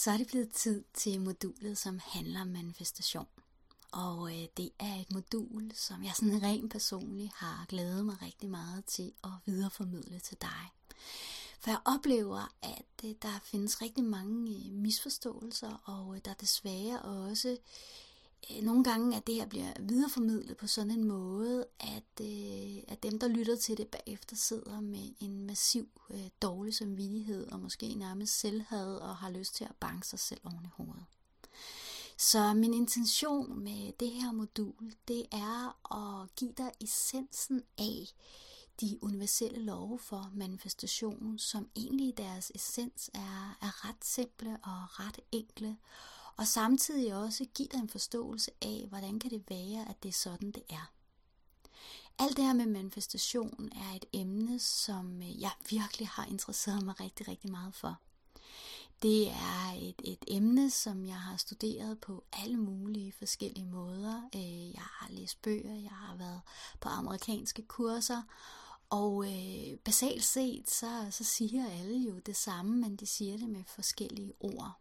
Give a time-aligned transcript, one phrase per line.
[0.00, 3.26] så er det blevet tid til modulet, som handler om manifestation.
[3.92, 8.50] Og øh, det er et modul, som jeg sådan rent personligt har glædet mig rigtig
[8.50, 10.72] meget til at videreformidle til dig.
[11.60, 17.02] For jeg oplever, at øh, der findes rigtig mange øh, misforståelser, og øh, der desværre
[17.02, 17.56] også
[18.50, 23.02] øh, nogle gange, at det her bliver videreformidlet på sådan en måde, at, øh, at
[23.02, 27.94] dem, der lytter til det bagefter, sidder med en massiv øh, dårlig samvittighed, og måske
[27.94, 31.04] nærmest selvhad, og har lyst til at banke sig selv oven i hovedet.
[32.16, 38.06] Så min intention med det her modul, det er at give dig essensen af
[38.80, 45.00] de universelle love for manifestation, som egentlig i deres essens er, er ret simple og
[45.00, 45.76] ret enkle,
[46.40, 50.12] og samtidig også give dig en forståelse af, hvordan kan det være, at det er
[50.12, 50.92] sådan, det er.
[52.18, 57.00] Alt det her med manifestation er et emne, som øh, jeg virkelig har interesseret mig
[57.00, 58.00] rigtig, rigtig meget for.
[59.02, 64.28] Det er et, et emne, som jeg har studeret på alle mulige forskellige måder.
[64.34, 66.40] Øh, jeg har læst bøger, jeg har været
[66.80, 68.22] på amerikanske kurser,
[68.90, 73.48] og øh, basalt set, så, så siger alle jo det samme, men de siger det
[73.48, 74.80] med forskellige ord.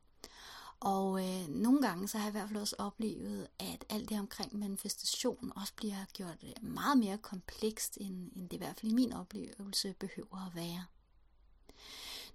[0.80, 4.19] Og øh, nogle gange så har jeg i hvert fald også oplevet, at alt det
[4.19, 8.91] omkring manifestation også bliver gjort øh, meget mere komplekst, end, end det i hvert fald
[8.91, 10.86] i min oplevelse behøver at være.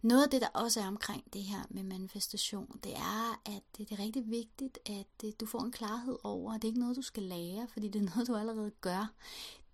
[0.03, 3.93] Noget af det, der også er omkring det her med manifestation, det er, at det
[3.93, 6.97] er rigtig vigtigt, at øh, du får en klarhed over, at det er ikke noget,
[6.97, 9.13] du skal lære, fordi det er noget, du allerede gør.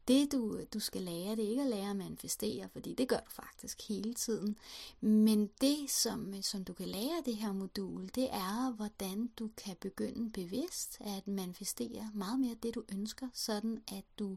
[0.09, 3.17] Det, du, du skal lære, det er ikke at lære at manifestere, fordi det gør
[3.17, 4.57] du faktisk hele tiden.
[5.01, 9.51] Men det, som, som du kan lære af det her modul, det er, hvordan du
[9.57, 14.37] kan begynde bevidst at manifestere meget mere det, du ønsker, sådan at du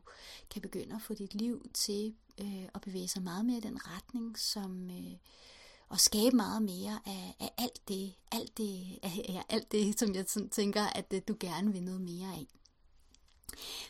[0.49, 3.79] kan begynde at få dit liv til øh, at bevæge sig meget mere i den
[3.87, 4.89] retning, som...
[4.89, 5.13] Øh,
[5.89, 10.15] og skabe meget mere af, af alt det, alt det, af, af alt det, som
[10.15, 12.47] jeg sådan tænker, at øh, du gerne vil noget mere af.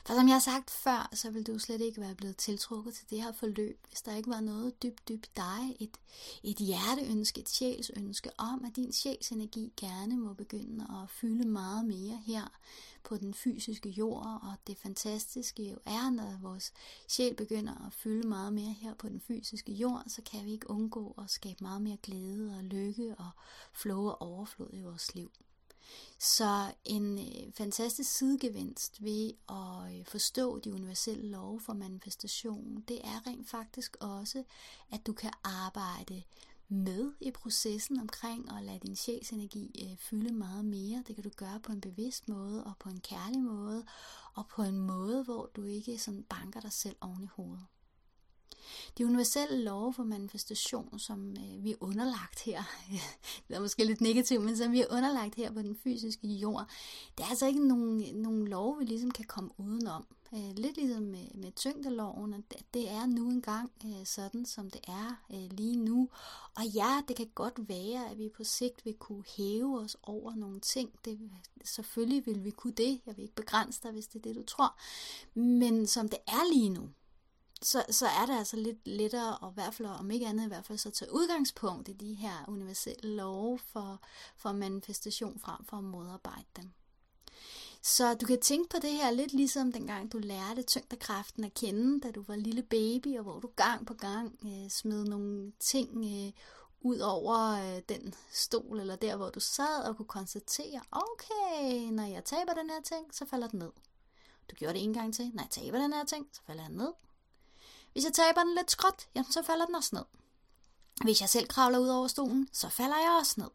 [0.05, 3.09] For som jeg har sagt før, så vil du slet ikke være blevet tiltrukket til
[3.09, 5.97] det her forløb, hvis der ikke var noget dybt, dybt dig, et,
[6.43, 12.21] et hjerteønske, et sjælsønske om, at din sjælsenergi gerne må begynde at fylde meget mere
[12.25, 12.47] her
[13.03, 16.73] på den fysiske jord, og det fantastiske jo er, når vores
[17.07, 20.69] sjæl begynder at fylde meget mere her på den fysiske jord, så kan vi ikke
[20.69, 23.29] undgå at skabe meget mere glæde og lykke og
[23.73, 25.31] flow og overflod i vores liv.
[26.19, 33.01] Så en øh, fantastisk sidegevinst ved at øh, forstå de universelle love for manifestation, det
[33.03, 34.43] er rent faktisk også,
[34.91, 36.23] at du kan arbejde
[36.67, 41.03] med i processen omkring at lade din sjælsenergi øh, fylde meget mere.
[41.07, 43.85] Det kan du gøre på en bevidst måde og på en kærlig måde
[44.33, 47.65] og på en måde, hvor du ikke sådan banker dig selv oven i hovedet.
[48.97, 52.63] De universelle love for manifestation, som øh, vi er underlagt her,
[53.47, 56.67] det er måske lidt negativt, men som vi er underlagt her på den fysiske jord,
[57.17, 60.05] det er altså ikke nogen, nogen lov, vi ligesom kan komme udenom.
[60.35, 64.81] Øh, lidt ligesom med, med tyngdeloven, at det er nu engang øh, sådan, som det
[64.87, 66.09] er øh, lige nu.
[66.55, 70.35] Og ja, det kan godt være, at vi på sigt vil kunne hæve os over
[70.35, 70.89] nogle ting.
[71.05, 71.19] Det,
[71.63, 73.01] selvfølgelig vil vi kunne det.
[73.05, 74.75] Jeg vil ikke begrænse dig, hvis det er det, du tror.
[75.39, 76.89] Men som det er lige nu,
[77.63, 80.47] så, så er det altså lidt lettere, og i hvert fald, om ikke andet i
[80.47, 84.01] hvert fald, så tage udgangspunkt i de her universelle love for,
[84.37, 86.71] for manifestation frem for at modarbejde dem.
[87.81, 92.01] Så du kan tænke på det her lidt ligesom dengang du lærte tyngdekraften at kende,
[92.01, 95.89] da du var lille baby, og hvor du gang på gang øh, smed nogle ting
[96.05, 96.31] øh,
[96.81, 102.03] ud over øh, den stol, eller der hvor du sad, og kunne konstatere, okay, når
[102.03, 103.71] jeg taber den her ting, så falder den ned.
[104.51, 106.77] Du gjorde det en gang til, når jeg taber den her ting, så falder den
[106.77, 106.93] ned.
[107.93, 110.03] Hvis jeg taber den lidt skråt, jamen så falder den også ned.
[111.03, 113.49] Hvis jeg selv kravler ud over stolen, så falder jeg også ned.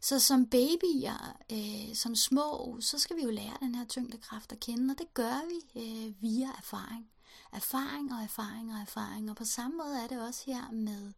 [0.00, 4.60] Så som babyer, øh, som små, så skal vi jo lære den her tyngdekraft at
[4.60, 7.10] kende, og det gør vi øh, via erfaring.
[7.52, 11.12] Erfaring og erfaring og erfaring, og på samme måde er det også her med,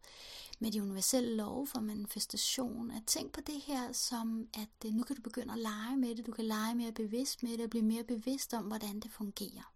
[0.59, 5.03] med de universelle love for manifestation, at tænk på det her som, at øh, nu
[5.03, 7.69] kan du begynde at lege med det, du kan lege mere bevidst med det, og
[7.69, 9.73] blive mere bevidst om, hvordan det fungerer.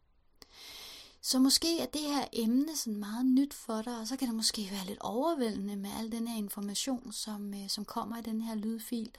[1.25, 4.35] Så måske er det her emne sådan meget nyt for dig, og så kan det
[4.35, 8.41] måske være lidt overvældende med al den her information, som, øh, som kommer i den
[8.41, 9.11] her lydfil.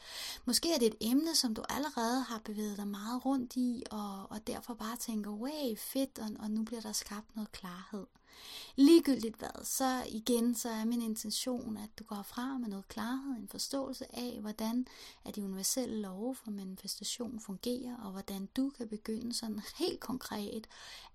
[0.44, 4.30] Måske er det et emne, som du allerede har bevæget dig meget rundt i, og,
[4.30, 8.06] og derfor bare tænker, wow, fedt, og, og nu bliver der skabt noget klarhed.
[8.76, 13.36] Ligegyldigt hvad, så igen, så er min intention, at du går fra med noget klarhed,
[13.36, 14.86] en forståelse af, hvordan
[15.24, 20.66] at de universelle love for manifestation fungerer, og hvordan du kan begynde sådan helt konkret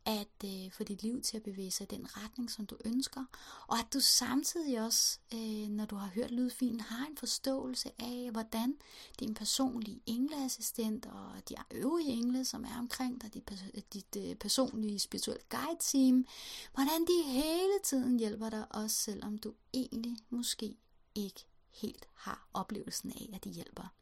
[0.06, 3.26] at øh, få dit liv til at bevæge sig i den retning, som du ønsker,
[3.68, 8.30] og at du samtidig også, øh, når du har hørt lydfilen, har en forståelse af,
[8.32, 8.76] hvordan
[9.20, 15.00] din personlige engleassistent og de øvrige engle, som er omkring dig, dit, dit øh, personlige
[15.00, 16.26] spirituelle guide-team,
[16.74, 20.78] hvordan de hele tiden hjælper dig, også selvom du egentlig måske
[21.16, 23.94] ikke helt har oplevelsen af, at de hjælper.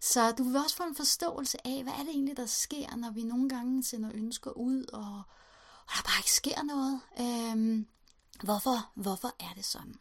[0.00, 3.10] Så du vil også få en forståelse af, hvad er det egentlig, der sker, når
[3.10, 5.22] vi nogle gange sender ønsker ud, og,
[5.86, 7.00] og der bare ikke sker noget.
[7.20, 7.86] Øhm,
[8.42, 9.94] hvorfor, hvorfor er det sådan?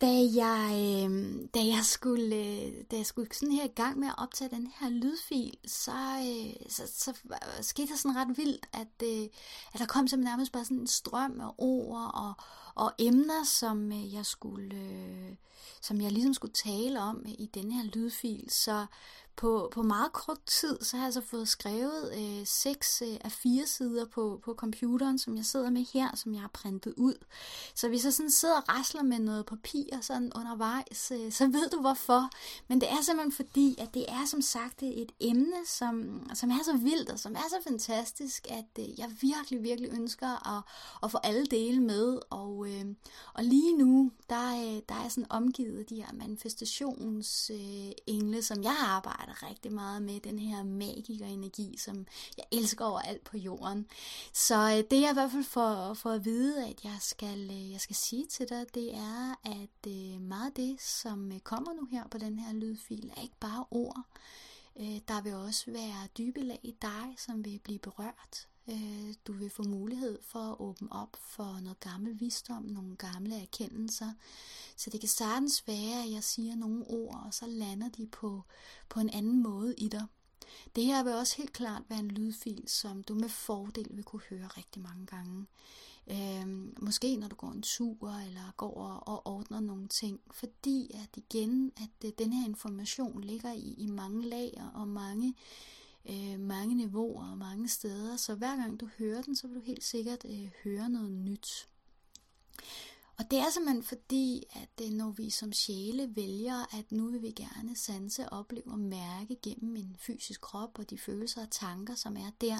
[0.00, 4.08] Da jeg, øh, da jeg skulle, øh, da jeg skulle sådan her i gang med
[4.08, 7.12] at optage den her lydfil, så, øh, så, så
[7.60, 9.28] skete der sådan ret vildt, at, øh,
[9.72, 12.32] at der kom simpelthen nærmest bare sådan en strøm af ord og,
[12.74, 15.34] og emner, som øh, jeg skulle, øh,
[15.80, 18.50] som jeg ligesom skulle tale om øh, i den her lydfil.
[18.50, 18.86] Så
[19.38, 23.32] på, på meget kort tid, så har jeg så fået skrevet øh, seks øh, af
[23.32, 27.14] fire sider på, på computeren, som jeg sidder med her, som jeg har printet ud.
[27.74, 31.70] Så hvis jeg sådan sidder og rasler med noget papir sådan undervejs, øh, så ved
[31.70, 32.30] du hvorfor.
[32.68, 36.64] Men det er simpelthen fordi, at det er som sagt et emne, som, som er
[36.64, 40.62] så vildt og som er så fantastisk, at øh, jeg virkelig, virkelig ønsker at,
[41.02, 42.18] at få alle dele med.
[42.30, 42.84] Og, øh,
[43.34, 48.42] og lige nu, der, øh, der er jeg sådan omgivet af de her manifestationsengle, øh,
[48.42, 53.24] som jeg arbejder arbejder rigtig meget med den her magikerenergi, som jeg elsker over alt
[53.24, 53.86] på jorden.
[54.32, 57.72] Så øh, det jeg i hvert fald får, for at vide, at jeg skal, øh,
[57.72, 61.72] jeg skal sige til dig, det er, at øh, meget af det, som øh, kommer
[61.72, 64.02] nu her på den her lydfil, er ikke bare ord.
[64.80, 68.48] Øh, der vil også være dybe lag i dig, som vil blive berørt.
[68.68, 73.42] Øh, du vil få mulighed for at åbne op for noget gammel visdom, nogle gamle
[73.42, 74.12] erkendelser.
[74.76, 78.42] Så det kan sagtens være, at jeg siger nogle ord, og så lander de på,
[78.88, 80.06] på en anden måde i dig.
[80.76, 84.22] Det her vil også helt klart være en lydfil, som du med fordel vil kunne
[84.30, 85.46] høre rigtig mange gange.
[86.10, 90.20] Øhm, måske når du går en tur, eller går og ordner nogle ting.
[90.30, 95.34] Fordi at igen, at øh, den her information ligger i, i mange lag og mange
[96.10, 99.60] øh, mange niveauer og mange steder, så hver gang du hører den, så vil du
[99.60, 101.68] helt sikkert øh, høre noget nyt.
[103.18, 107.22] Og det er simpelthen fordi, at øh, når vi som sjæle vælger, at nu vil
[107.22, 111.94] vi gerne sanse, opleve og mærke gennem en fysisk krop og de følelser og tanker,
[111.94, 112.58] som er der,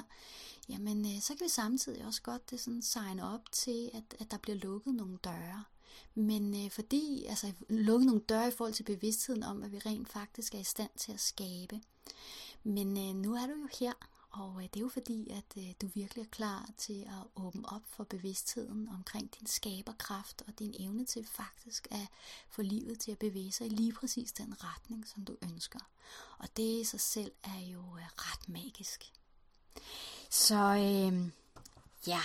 [0.68, 4.30] jamen øh, så kan vi samtidig også godt det sådan signe op til, at, at
[4.30, 5.64] der bliver lukket nogle døre.
[6.14, 10.08] Men øh, fordi, altså lukket nogle døre i forhold til bevidstheden om, hvad vi rent
[10.08, 11.80] faktisk er i stand til at skabe.
[12.62, 13.92] Men øh, nu er du jo her,
[14.30, 17.68] og øh, det er jo fordi, at øh, du virkelig er klar til at åbne
[17.68, 22.08] op for bevidstheden omkring din skaberkraft og din evne til faktisk at
[22.48, 25.78] få livet til at bevæge sig i lige præcis den retning, som du ønsker.
[26.38, 29.12] Og det i sig selv er jo øh, ret magisk.
[30.30, 31.30] Så øh,
[32.06, 32.20] ja,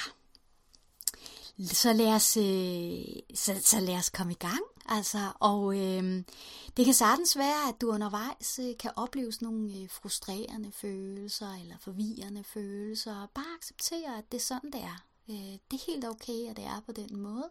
[1.60, 4.62] så lad os, øh, så, så lad os komme i gang.
[4.86, 6.24] Altså, og øh,
[6.78, 11.54] det kan sagtens være, at du undervejs øh, kan opleve sådan nogle øh, frustrerende følelser
[11.62, 13.28] eller forvirrende følelser.
[13.34, 15.06] Bare acceptere, at det er sådan, det er.
[15.30, 17.50] Øh, det er helt okay, at det er på den måde.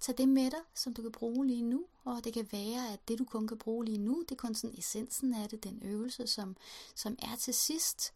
[0.00, 3.08] Tag det med dig, som du kan bruge lige nu, og det kan være, at
[3.08, 5.82] det du kun kan bruge lige nu, det er kun sådan essensen af det, den
[5.84, 6.56] øvelse, som,
[6.94, 8.12] som er til sidst.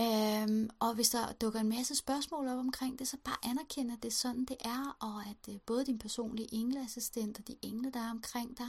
[0.00, 4.02] Øhm, og hvis der dukker en masse spørgsmål op omkring det, så bare anerkend, at
[4.02, 7.90] det er sådan, det er, og at øh, både din personlige engleassistent og de engle,
[7.90, 8.68] der er omkring dig,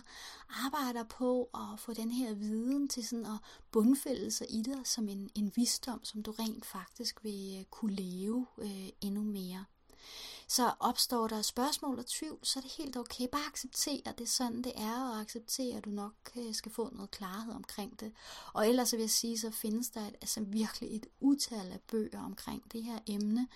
[0.50, 3.38] arbejder på at få den her viden til sådan at
[3.72, 7.96] bundfælde sig i dig som en, en visdom, som du rent faktisk vil øh, kunne
[7.96, 9.66] leve øh, endnu mere.
[10.52, 13.28] Så opstår der spørgsmål og tvivl, så er det helt okay.
[13.32, 16.72] Bare acceptere, at det er sådan, det er, og acceptere, at du nok øh, skal
[16.72, 18.12] få noget klarhed omkring det.
[18.54, 22.24] Og ellers vil jeg sige, så findes der et, altså virkelig et utal af bøger
[22.26, 23.48] omkring det her emne.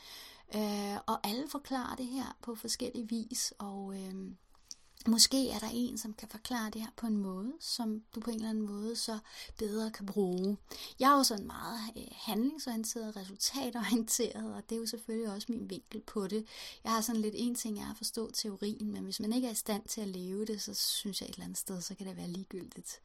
[0.56, 3.96] Øh, og alle forklarer det her på forskellige vis, og...
[4.02, 4.32] Øh,
[5.08, 8.30] Måske er der en, som kan forklare det her på en måde, som du på
[8.30, 9.20] en eller anden måde så
[9.58, 10.58] bedre kan bruge.
[11.00, 15.70] Jeg er jo sådan meget øh, handlingsorienteret, resultatorienteret, og det er jo selvfølgelig også min
[15.70, 16.46] vinkel på det.
[16.84, 19.52] Jeg har sådan lidt en ting er at forstå teorien, men hvis man ikke er
[19.52, 22.08] i stand til at leve det, så synes jeg et eller andet sted, så kan
[22.08, 23.00] det være ligegyldigt.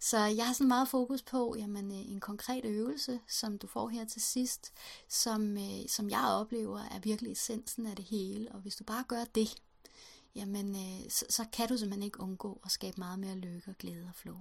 [0.00, 3.88] Så jeg har sådan meget fokus på, jamen øh, en konkret øvelse, som du får
[3.88, 4.72] her til sidst,
[5.08, 9.04] som, øh, som jeg oplever er virkelig essensen af det hele, og hvis du bare
[9.08, 9.62] gør det,
[10.34, 13.78] jamen øh, så, så kan du simpelthen ikke undgå at skabe meget mere lykke og
[13.78, 14.36] glæde og flow.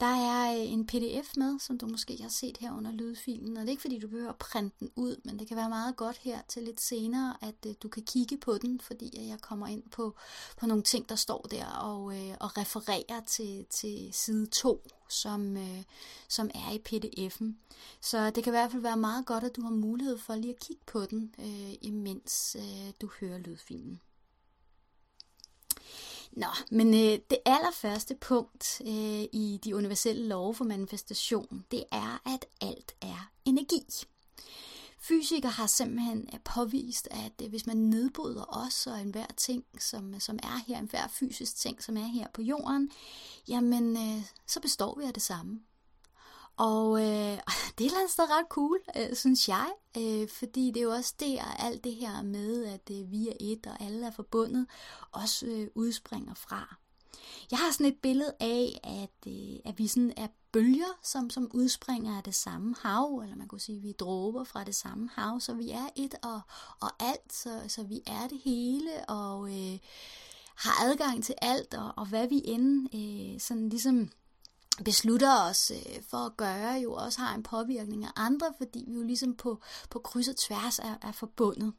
[0.00, 3.60] Der er øh, en pdf med, som du måske har set her under lydfilen, og
[3.60, 5.96] det er ikke fordi, du behøver at printe den ud, men det kan være meget
[5.96, 9.66] godt her til lidt senere, at øh, du kan kigge på den, fordi jeg kommer
[9.66, 10.16] ind på,
[10.56, 15.56] på nogle ting, der står der, og, øh, og refererer til, til side 2, som,
[15.56, 15.82] øh,
[16.28, 17.54] som er i pdf'en.
[18.00, 20.54] Så det kan i hvert fald være meget godt, at du har mulighed for lige
[20.54, 24.00] at kigge på den, øh, imens øh, du hører lydfilen.
[26.32, 32.22] Nå, men øh, det allerførste punkt øh, i de universelle love for manifestation, det er,
[32.34, 33.82] at alt er energi.
[35.00, 40.20] Fysikere har simpelthen øh, påvist, at øh, hvis man nedbryder os og enhver ting, som,
[40.20, 42.90] som er her, enhver fysisk ting, som er her på jorden,
[43.48, 45.60] jamen øh, så består vi af det samme.
[46.56, 47.06] Og øh,
[47.78, 50.84] det er et eller andet sted ret cool, øh, synes jeg, øh, fordi det er
[50.84, 54.10] jo også der, alt det her med, at øh, vi er et og alle er
[54.10, 54.66] forbundet,
[55.12, 56.76] også øh, udspringer fra.
[57.50, 61.50] Jeg har sådan et billede af, at, øh, at vi sådan er bølger, som, som
[61.54, 64.74] udspringer af det samme hav, eller man kunne sige, at vi er dråber fra det
[64.74, 66.40] samme hav, så vi er et og,
[66.80, 69.78] og alt, så, så vi er det hele, og øh,
[70.56, 74.10] har adgang til alt, og, og hvad vi end øh, sådan ligesom
[74.84, 78.94] beslutter os øh, for at gøre, jo også har en påvirkning af andre, fordi vi
[78.94, 79.60] jo ligesom på,
[79.90, 81.72] på kryds og tværs er, er forbundet.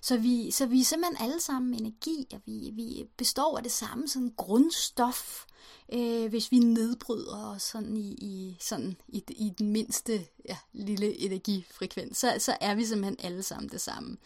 [0.00, 3.72] Så vi, så vi er simpelthen alle sammen energi, og vi, vi består af det
[3.72, 5.44] samme sådan grundstof,
[5.92, 11.18] øh, hvis vi nedbryder os sådan i, i, sådan i, i den mindste ja, lille
[11.18, 14.16] energifrekvens, så, så er vi simpelthen alle sammen det samme.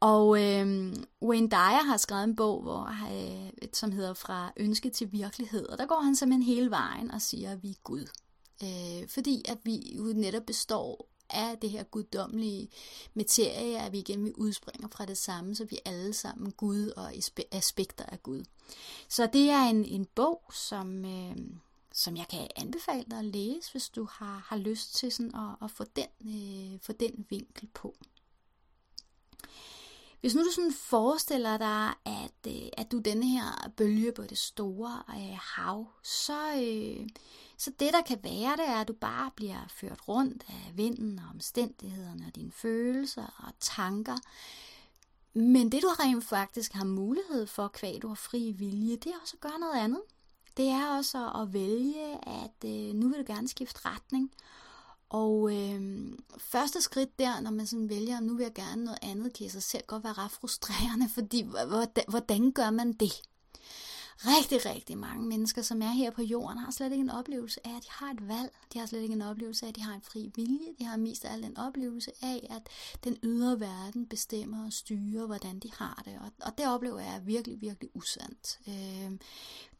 [0.00, 5.12] Og øh, Wayne Dyer har skrevet en bog, hvor, øh, som hedder Fra ønske til
[5.12, 8.06] virkelighed, og der går han simpelthen hele vejen og siger, at vi er Gud.
[8.62, 12.68] Øh, fordi at vi jo netop består af det her guddommelige
[13.14, 16.88] materie, at vi igen vi udspringer fra det samme, så vi er alle sammen Gud
[16.88, 17.12] og
[17.52, 18.44] aspekter af Gud.
[19.08, 21.36] Så det er en, en bog, som, øh,
[21.92, 25.64] som jeg kan anbefale dig at læse, hvis du har, har lyst til sådan at,
[25.64, 27.94] at få, den, øh, få den vinkel på.
[30.20, 34.38] Hvis nu du sådan forestiller dig, at, øh, at du denne her bølge på det
[34.38, 37.08] store øh, hav, så, øh,
[37.56, 41.18] så det der kan være, det er, at du bare bliver ført rundt af vinden
[41.18, 44.16] og omstændighederne og dine følelser og tanker.
[45.34, 49.20] Men det du rent faktisk har mulighed for, kvæg du har fri vilje, det er
[49.22, 50.00] også at gøre noget andet.
[50.56, 54.32] Det er også at vælge, at øh, nu vil du gerne skifte retning.
[55.10, 58.98] Og øh, første skridt der, når man sådan vælger, at nu vil jeg gerne noget
[59.02, 63.22] andet, kan sig selv godt være ret frustrerende, fordi hvordan, hvordan gør man det?
[64.24, 67.76] Rigtig, rigtig mange mennesker, som er her på jorden, har slet ikke en oplevelse af,
[67.76, 68.52] at de har et valg.
[68.72, 70.74] De har slet ikke en oplevelse af, at de har en fri vilje.
[70.78, 72.62] De har mest af alt en oplevelse af, at
[73.04, 76.18] den ydre verden bestemmer og styrer, hvordan de har det.
[76.20, 78.60] Og, og det oplever jeg er virkelig, virkelig usandt.
[78.68, 79.18] Øh,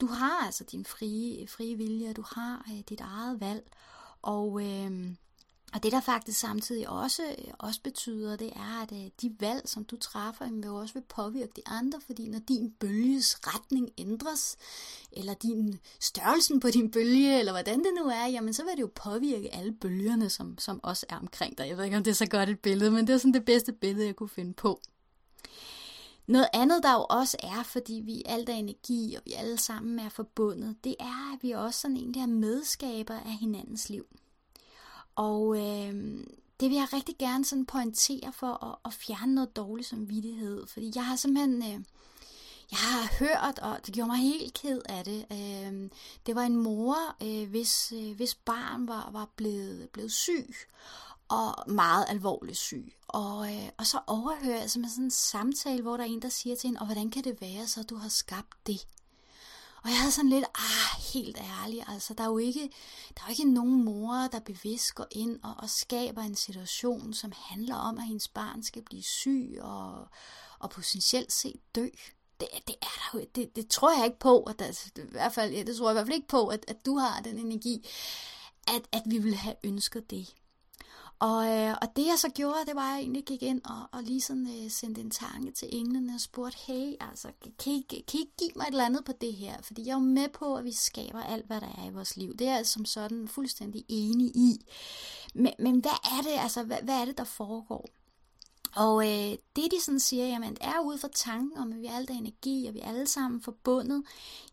[0.00, 3.70] du har altså din frie, frie vilje, du har øh, dit eget valg.
[4.22, 5.10] Og, øh,
[5.74, 9.68] og det der faktisk samtidig også, øh, også betyder, det er, at øh, de valg,
[9.68, 14.56] som du træffer, vil også vil påvirke de andre, fordi når din bølges retning ændres,
[15.12, 18.80] eller din størrelsen på din bølge, eller hvordan det nu er, jamen så vil det
[18.80, 21.68] jo påvirke alle bølgerne, som, som også er omkring dig.
[21.68, 23.44] Jeg ved ikke, om det er så godt et billede, men det er sådan det
[23.44, 24.80] bedste billede, jeg kunne finde på.
[26.30, 29.98] Noget andet, der jo også er, fordi vi alt er energi, og vi alle sammen
[29.98, 34.06] er forbundet, det er, at vi også sådan egentlig er medskaber af hinandens liv.
[35.14, 35.94] Og øh,
[36.60, 40.92] det vil jeg rigtig gerne sådan pointere for at, at fjerne noget dårlig samvittighed, fordi
[40.94, 41.62] jeg har simpelthen...
[41.62, 41.84] Øh,
[42.70, 45.26] jeg har hørt, og det gjorde mig helt ked af det.
[45.32, 45.90] Øh,
[46.26, 50.54] det var en mor, øh, hvis, øh, hvis barn var, var blevet, blevet syg,
[51.30, 52.94] og meget alvorligt syg.
[53.08, 56.28] Og, øh, og så overhører jeg simpelthen sådan en samtale, hvor der er en, der
[56.28, 58.86] siger til hende, og hvordan kan det være, så du har skabt det?
[59.84, 62.70] Og jeg havde sådan lidt, ah, helt ærligt, altså der er jo ikke,
[63.14, 67.14] der er jo ikke nogen mor, der bevidst går ind og, og skaber en situation,
[67.14, 70.08] som handler om, at hendes barn skal blive syg og,
[70.58, 71.88] og potentielt set dø.
[72.40, 75.04] Det, det er der jo, det, det tror jeg ikke på, at der, altså, det,
[75.04, 76.98] i hvert fald, ja, det tror jeg i hvert fald ikke på, at, at du
[76.98, 77.86] har den energi,
[78.68, 80.34] at, at vi vil have ønsket det.
[81.20, 83.88] Og, øh, og det jeg så gjorde, det var, at jeg egentlig gik ind og,
[83.92, 87.86] og lige sådan øh, sendte en tanke til englene og spurgte, hey, altså, kan I,
[88.08, 89.62] kan I give mig et eller andet på det her?
[89.62, 92.16] Fordi jeg er jo med på, at vi skaber alt, hvad der er i vores
[92.16, 92.36] liv.
[92.36, 94.66] Det er jeg som sådan fuldstændig enig i.
[95.34, 97.88] Men, men hvad er det, altså, hvad, hvad er det, der foregår?
[98.76, 102.10] Og øh, det de sådan siger, jamen er ud fra tanken om, at vi alt
[102.10, 104.04] er energi, og vi er alle sammen forbundet,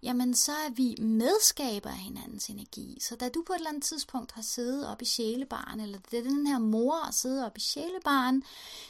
[0.04, 2.98] jamen så er vi medskaber af hinandens energi.
[3.02, 6.20] Så da du på et eller andet tidspunkt har siddet op i sjælebaren, eller det
[6.20, 8.44] er den her mor har siddet op i sjælebaren,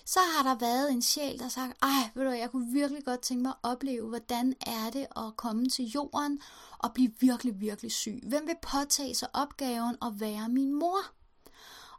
[0.05, 3.05] så har der været en sjæl, der har sagt, ej, ved du jeg kunne virkelig
[3.05, 6.41] godt tænke mig at opleve, hvordan er det at komme til jorden
[6.77, 8.19] og blive virkelig, virkelig syg.
[8.24, 11.00] Hvem vil påtage sig opgaven at være min mor?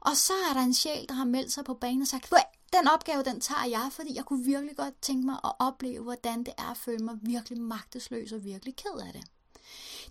[0.01, 2.27] Og så er der en sjæl, der har meldt sig på banen og sagt,
[2.73, 6.39] den opgave, den tager jeg, fordi jeg kunne virkelig godt tænke mig at opleve, hvordan
[6.39, 9.25] det er at føle mig virkelig magtesløs og virkelig ked af det.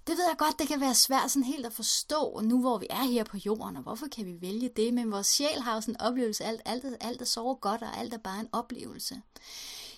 [0.07, 2.87] Det ved jeg godt, det kan være svært sådan helt at forstå, nu hvor vi
[2.89, 5.81] er her på jorden, og hvorfor kan vi vælge det, men vores sjæl har jo
[5.81, 9.21] sådan en oplevelse, alt, alt, alt er så godt, og alt er bare en oplevelse.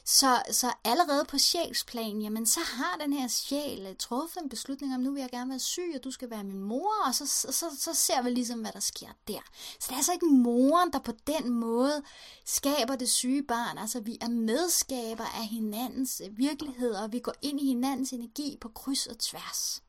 [0.10, 4.96] Så, så allerede på sjælsplan, jamen så har den her sjæl øh, truffet en beslutning
[4.96, 7.28] om, nu vil jeg gerne være syg, og du skal være min mor, og så,
[7.28, 9.40] så, så, så ser vi ligesom, hvad der sker der.
[9.80, 12.04] Så det er altså ikke moren, der på den måde
[12.46, 13.78] skaber det syge barn.
[13.78, 18.58] Altså vi er medskaber af hinandens øh, virkelighed, og vi går ind i hinandens energi
[18.62, 19.82] på kryds og tværs.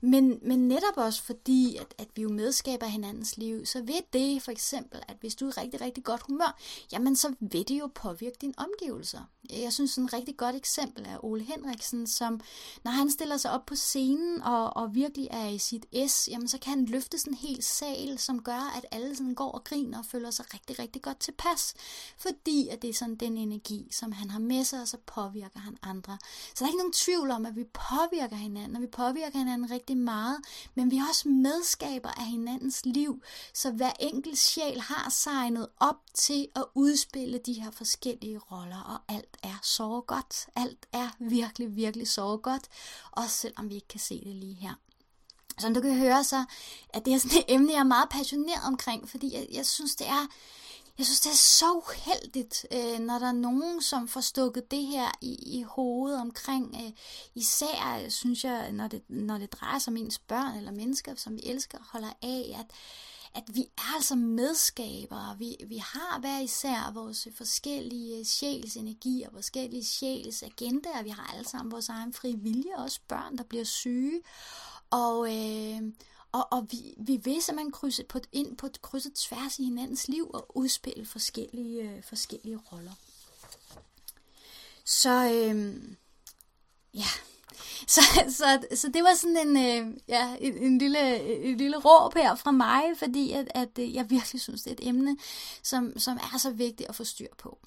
[0.00, 4.42] Men, men netop også fordi, at, at vi jo medskaber hinandens liv, så ved det
[4.42, 6.58] for eksempel, at hvis du er i rigtig, rigtig godt humør,
[6.92, 9.20] jamen så vil det jo påvirke dine omgivelser.
[9.50, 12.40] Jeg synes sådan et rigtig godt eksempel er Ole Henriksen, som
[12.84, 16.48] når han stiller sig op på scenen og, og virkelig er i sit S, jamen
[16.48, 19.64] så kan han løfte sådan en hel sal, som gør, at alle sådan går og
[19.64, 21.74] griner og føler sig rigtig, rigtig godt tilpas.
[22.16, 25.60] Fordi at det er sådan den energi, som han har med sig, og så påvirker
[25.60, 26.18] han andre.
[26.48, 29.70] Så der er ikke nogen tvivl om, at vi påvirker hinanden, og vi påvirker hinanden
[29.70, 30.38] rigtig meget,
[30.74, 33.22] men vi er også medskaber af hinandens liv,
[33.54, 39.14] så hver enkelt sjæl har signet op til at udspille de her forskellige roller, og
[39.14, 40.46] alt er så godt.
[40.56, 42.68] Alt er virkelig, virkelig så godt,
[43.12, 44.74] også selvom vi ikke kan se det lige her.
[45.58, 46.44] Som du kan høre så,
[46.88, 49.96] at det er sådan et emne, jeg er meget passioneret omkring, fordi jeg, jeg synes,
[49.96, 50.26] det er
[50.98, 54.86] jeg synes, det er så uheldigt, øh, når der er nogen, som får stukket det
[54.86, 56.92] her i, i hovedet omkring, øh,
[57.34, 61.36] især synes jeg, når det, når det drejer sig om ens børn eller mennesker, som
[61.36, 62.66] vi elsker og holder af, at,
[63.34, 65.38] at vi er altså medskabere.
[65.38, 71.02] Vi, vi har hver især vores forskellige sjæls energi og forskellige sjæls agendaer.
[71.02, 74.20] Vi har alle sammen vores egen fri vilje, også børn, der bliver syge.
[74.90, 75.82] Og, øh,
[76.32, 80.08] og, og vi, vi vil simpelthen krydse på, ind på et krydset tværs i hinandens
[80.08, 82.92] liv og udspille forskellige, øh, forskellige roller.
[84.84, 85.74] Så øh,
[86.94, 87.06] ja,
[87.94, 92.14] så, så, så det var sådan en, øh, ja, en, en, lille, en lille råb
[92.14, 95.16] her fra mig, fordi at, at øh, jeg virkelig synes, det er et emne,
[95.62, 97.58] som, som er så vigtigt at få styr på.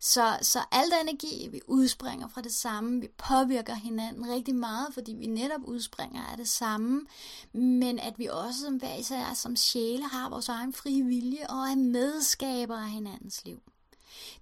[0.00, 4.94] Så, så al den energi, vi udspringer fra det samme, vi påvirker hinanden rigtig meget,
[4.94, 7.06] fordi vi netop udspringer af det samme,
[7.52, 11.58] men at vi også som hver især som sjæle har vores egen frie vilje og
[11.58, 13.62] er medskaber af hinandens liv.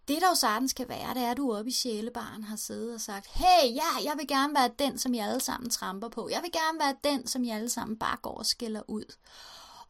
[0.08, 2.94] Det der jo sagtens kan være, det er, at du oppe i sjælebaren har siddet
[2.94, 6.28] og sagt, hey, ja, jeg vil gerne være den, som I alle sammen tramper på.
[6.28, 9.04] Jeg vil gerne være den, som I alle sammen bare går og skælder ud.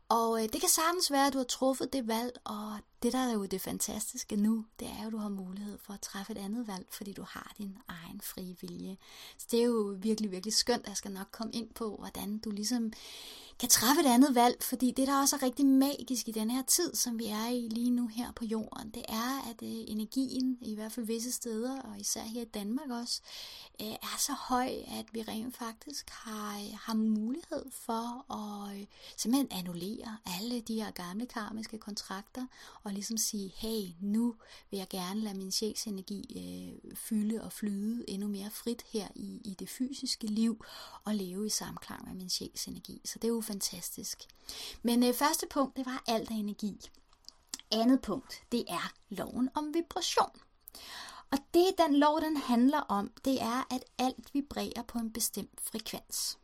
[0.08, 3.18] Og øh, det kan sagtens være, at du har truffet det valg, og det der
[3.18, 6.32] er jo det fantastiske nu, det er jo, at du har mulighed for at træffe
[6.32, 8.96] et andet valg, fordi du har din egen frie vilje.
[9.38, 10.88] Så det er jo virkelig, virkelig skønt.
[10.88, 12.92] Jeg skal nok komme ind på, hvordan du ligesom
[13.58, 16.62] kan træffe et andet valg, fordi det, der også er rigtig magisk i den her
[16.62, 20.58] tid, som vi er i lige nu her på jorden, det er, at øh, energien,
[20.60, 23.20] i hvert fald visse steder, og især her i Danmark også,
[23.80, 28.86] øh, er så høj, at vi rent faktisk har, øh, har mulighed for at
[29.16, 32.46] simpelthen annullere alle de her gamle karmiske kontrakter,
[32.84, 34.34] og ligesom sige, hey, nu
[34.70, 39.40] vil jeg gerne lade min sjælsenergi øh, fylde og flyde endnu mere frit her i,
[39.44, 40.64] i det fysiske liv,
[41.04, 43.00] og leve i samklang med min sjælsenergi.
[43.04, 44.22] Så det er jo fantastisk.
[44.82, 46.80] Men øh, første punkt, det var alt af energi.
[47.70, 50.40] Andet punkt, det er loven om vibration.
[51.30, 55.60] Og det den lov, den handler om, det er, at alt vibrerer på en bestemt
[55.60, 56.38] frekvens.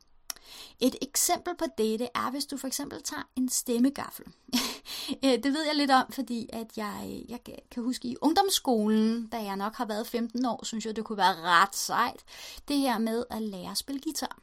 [0.81, 4.27] Et eksempel på det, er, hvis du for eksempel tager en stemmegaffel.
[5.25, 7.39] Øh, det ved jeg lidt om, fordi at jeg, jeg
[7.71, 11.19] kan huske i ungdomsskolen, da jeg nok har været 15 år, synes jeg, det kunne
[11.19, 12.25] være ret sejt,
[12.69, 14.39] det her med at lære at spille guitar.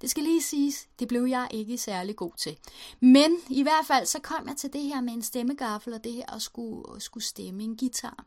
[0.00, 2.56] Det skal lige siges, det blev jeg ikke særlig god til.
[3.00, 6.12] Men i hvert fald så kom jeg til det her med en stemmegaffel og det
[6.12, 8.24] her at skulle, skulle stemme en guitar.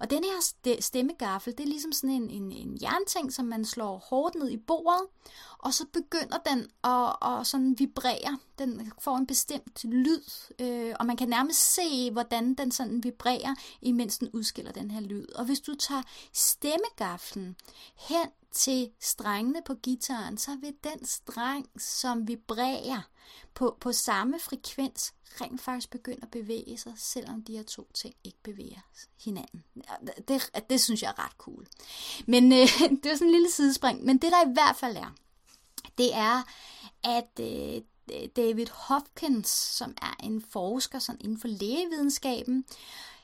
[0.00, 3.98] Og den her stemmegaffel, det er ligesom sådan en, en, en jernting, som man slår
[3.98, 5.06] hårdt ned i bordet,
[5.58, 8.38] og så begynder den at, at sådan vibrere.
[8.58, 10.22] Den får en bestemt lyd,
[10.58, 15.00] øh, og man kan nærmest se, hvordan den sådan vibrerer, imens den udskiller den her
[15.00, 15.26] lyd.
[15.34, 17.56] Og hvis du tager stemmegaflen
[17.94, 23.09] hen til strengene på gitaren, så vil den streng, som vibrerer,
[23.54, 28.14] på, på samme frekvens rent faktisk begynder at bevæge sig, selvom de her to ting
[28.24, 28.80] ikke bevæger
[29.24, 29.64] hinanden.
[30.28, 31.66] Det, det synes jeg er ret cool.
[32.26, 32.58] Men øh,
[33.02, 34.04] det er sådan en lille sidespring.
[34.04, 35.14] Men det der i hvert fald er,
[35.98, 36.42] det er,
[37.04, 37.82] at øh,
[38.36, 42.64] David Hopkins, som er en forsker sådan inden for lægevidenskaben,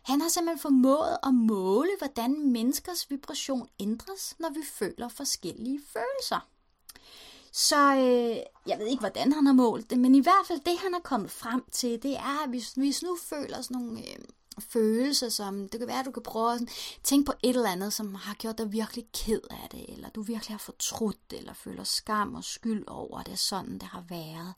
[0.03, 6.49] han har simpelthen formået at måle, hvordan menneskers vibration ændres, når vi føler forskellige følelser.
[7.57, 10.79] Så øh, jeg ved ikke, hvordan han har målt det, men i hvert fald det,
[10.79, 14.17] han er kommet frem til, det er, at hvis, hvis nu føler sådan nogle øh,
[14.59, 16.61] følelser, som det kan være, at du kan prøve at
[17.03, 20.23] tænke på et eller andet, som har gjort dig virkelig ked af det, eller du
[20.23, 23.83] virkelig har fortrudt det, eller føler skam og skyld over, at det er sådan, det
[23.83, 24.55] har været.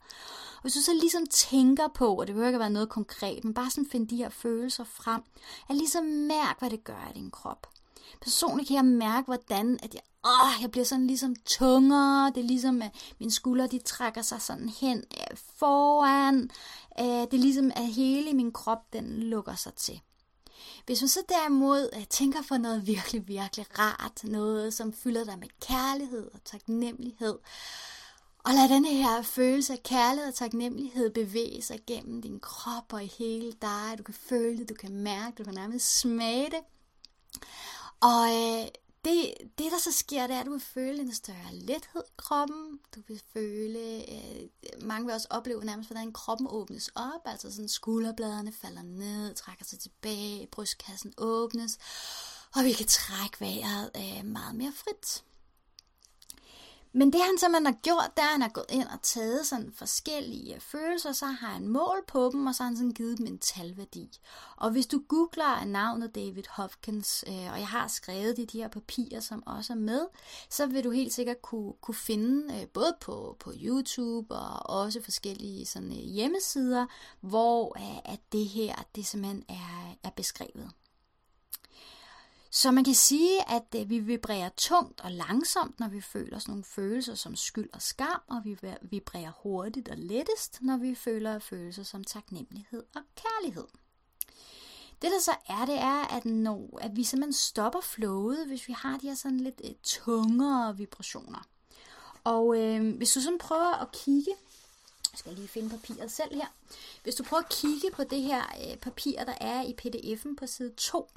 [0.55, 3.53] Og hvis du så ligesom tænker på, og det behøver ikke være noget konkret, men
[3.53, 5.21] bare sådan finde de her følelser frem,
[5.69, 7.67] at ligesom mærk, hvad det gør i din krop.
[8.21, 12.31] Personligt kan jeg mærke, hvordan at jeg, åh, jeg bliver sådan ligesom tungere.
[12.35, 16.49] Det er ligesom, at mine skuldre de trækker sig sådan hen øh, foran.
[16.99, 20.01] Øh, det er ligesom, at hele min krop den lukker sig til.
[20.85, 25.39] Hvis man så derimod øh, tænker på noget virkelig, virkelig rart, noget som fylder dig
[25.39, 27.37] med kærlighed og taknemmelighed,
[28.43, 33.03] og lad denne her følelse af kærlighed og taknemmelighed bevæge sig gennem din krop og
[33.03, 33.95] i hele dig.
[33.97, 36.59] Du kan føle det, du kan mærke det, du kan nærmest smage det.
[38.01, 38.67] Og øh,
[39.05, 42.13] det, det, der så sker, det er, at du vil føle en større lethed i
[42.17, 42.79] kroppen.
[42.95, 44.49] Du vil føle, øh,
[44.81, 47.21] mange vil også opleve nærmest, hvordan kroppen åbnes op.
[47.25, 51.77] Altså sådan skulderbladene falder ned, trækker sig tilbage, brystkassen åbnes.
[52.55, 55.23] Og vi kan trække vejret øh, meget mere frit.
[56.91, 59.45] Men det han simpelthen har gjort, det er, at han har gået ind og taget
[59.45, 63.17] sådan forskellige følelser, så har han mål på dem, og så har han sådan givet
[63.17, 64.19] dem en talværdi.
[64.57, 68.61] Og hvis du googler navnet David Hopkins, øh, og jeg har skrevet det i de
[68.61, 70.07] her papirer, som også er med,
[70.49, 75.01] så vil du helt sikkert kunne, kunne finde, øh, både på, på YouTube og også
[75.01, 76.85] forskellige sådan, øh, hjemmesider,
[77.21, 80.71] hvor øh, at det her det simpelthen er, er beskrevet.
[82.51, 86.51] Så man kan sige, at øh, vi vibrerer tungt og langsomt, når vi føler sådan
[86.51, 91.39] nogle følelser som skyld og skam, og vi vibrerer hurtigt og lettest, når vi føler
[91.39, 93.67] følelser som taknemmelighed og kærlighed.
[95.01, 98.73] Det der så er, det er, at, når, at vi simpelthen stopper flowet, hvis vi
[98.73, 101.47] har de her sådan lidt øh, tungere vibrationer.
[102.23, 104.31] Og øh, hvis du sådan prøver at kigge,
[105.11, 106.47] jeg skal lige finde papiret selv her.
[107.03, 110.47] Hvis du prøver at kigge på det her øh, papir, der er i pdf'en på
[110.47, 111.09] side 2,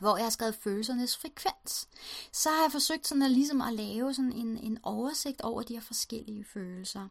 [0.00, 1.88] hvor jeg har skrevet følelsernes frekvens,
[2.32, 5.74] så har jeg forsøgt sådan at, ligesom at lave sådan en, en oversigt over de
[5.74, 7.08] her forskellige følelser.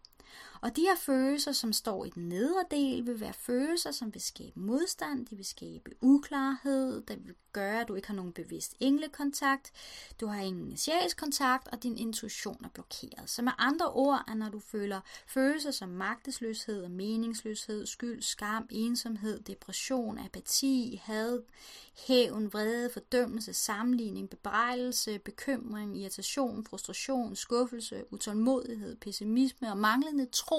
[0.61, 4.21] Og de her følelser, som står i den nedre del, vil være følelser, som vil
[4.21, 8.75] skabe modstand, de vil skabe uklarhed, der vil gøre, at du ikke har nogen bevidst
[8.79, 9.71] englekontakt,
[10.19, 10.77] du har ingen
[11.17, 13.29] kontakt, og din intuition er blokeret.
[13.29, 18.67] Så med andre ord, at når du føler følelser som magtesløshed og meningsløshed, skyld, skam,
[18.69, 21.41] ensomhed, depression, apati, had,
[22.07, 30.50] hævn, vrede, fordømmelse, sammenligning, bebrejdelse, bekymring, irritation, frustration, skuffelse, utålmodighed, pessimisme og manglende tro,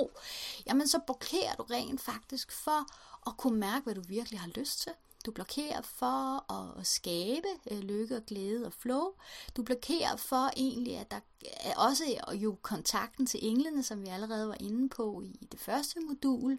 [0.66, 2.86] jamen så blokerer du rent faktisk for
[3.30, 4.92] at kunne mærke, hvad du virkelig har lyst til.
[5.26, 9.12] Du blokerer for at skabe øh, lykke og glæde og flow.
[9.56, 11.20] Du blokerer for egentlig, at der
[11.60, 12.04] er også
[12.34, 16.58] jo kontakten til englene, som vi allerede var inde på i det første modul,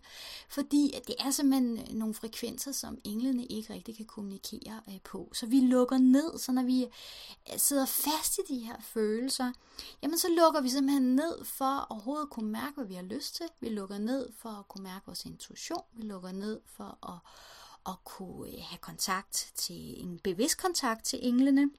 [0.49, 5.01] fordi at det er simpelthen øh, nogle frekvenser, som englene ikke rigtig kan kommunikere øh,
[5.03, 5.31] på.
[5.33, 9.51] Så vi lukker ned, så når vi øh, sidder fast i de her følelser,
[10.03, 13.35] jamen så lukker vi simpelthen ned for overhovedet at kunne mærke, hvad vi har lyst
[13.35, 13.45] til.
[13.59, 15.83] Vi lukker ned for at kunne mærke vores intuition.
[15.93, 17.19] Vi lukker ned for at
[17.87, 21.69] at kunne øh, have kontakt til en bevidst kontakt til englene.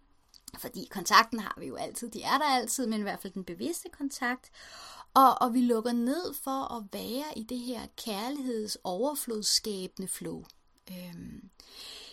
[0.59, 3.45] Fordi kontakten har vi jo altid, de er der altid, men i hvert fald den
[3.45, 4.51] bevidste kontakt.
[5.15, 10.45] Og, og vi lukker ned for at være i det her kærligheds overflodsskabende flow.
[10.91, 11.51] Øhm,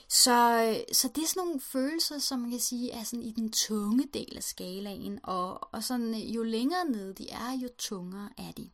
[0.07, 3.51] så, så det er sådan nogle følelser, som man kan sige er sådan i den
[3.51, 8.29] tunge del af skalaen, og, og sådan, øh, jo længere ned de er, jo tungere
[8.37, 8.69] er de.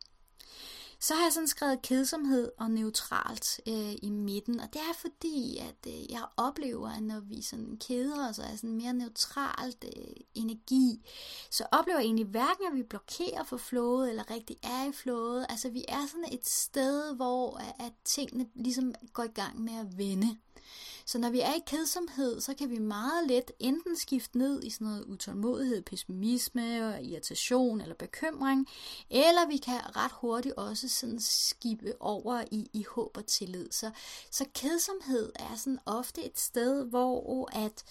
[1.00, 5.58] Så har jeg sådan skrevet kedsomhed og neutralt øh, i midten, og det er fordi,
[5.58, 9.84] at øh, jeg oplever, at når vi sådan keder os og er sådan mere neutralt
[9.96, 11.08] øh, energi,
[11.50, 15.46] så oplever jeg egentlig hverken, at vi blokerer for flowet, eller rigtig er i flowet.
[15.48, 19.74] Altså vi er sådan et sted, hvor at, at tingene ligesom går i gang med
[19.74, 20.36] at vende.
[21.08, 24.70] Så når vi er i kedsomhed, så kan vi meget let enten skifte ned i
[24.70, 28.66] sådan noget utålmodighed, pessimisme, irritation eller bekymring,
[29.10, 33.68] eller vi kan ret hurtigt også sådan skibe over i, i håb og tillid.
[33.70, 33.90] Så,
[34.30, 37.84] så kedsomhed er sådan ofte et sted, hvor at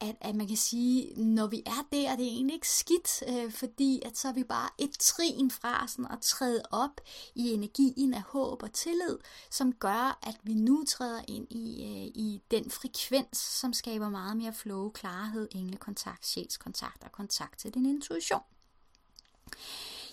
[0.00, 3.52] at, at man kan sige, når vi er der, det er egentlig ikke skidt, øh,
[3.52, 7.00] fordi at så er vi bare et trin fra sådan at træde op
[7.34, 9.18] i energien af håb og tillid,
[9.50, 14.36] som gør, at vi nu træder ind i, øh, i den frekvens, som skaber meget
[14.36, 18.42] mere flow, klarhed, englekontakt, sjælskontakt og kontakt til din intuition.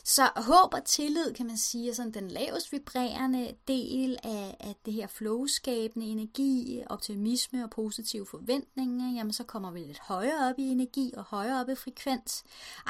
[0.03, 4.75] Så håb og tillid, kan man sige, er sådan den lavest vibrerende del af, af
[4.85, 9.13] det her flowskabende energi, optimisme og positive forventninger.
[9.13, 12.43] Jamen, så kommer vi lidt højere op i energi og højere op i frekvens.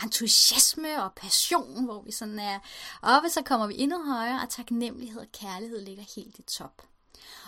[0.04, 2.60] Entusiasme og passion, hvor vi sådan er
[3.02, 6.91] oppe, så kommer vi endnu højere, og taknemmelighed og kærlighed ligger helt i top.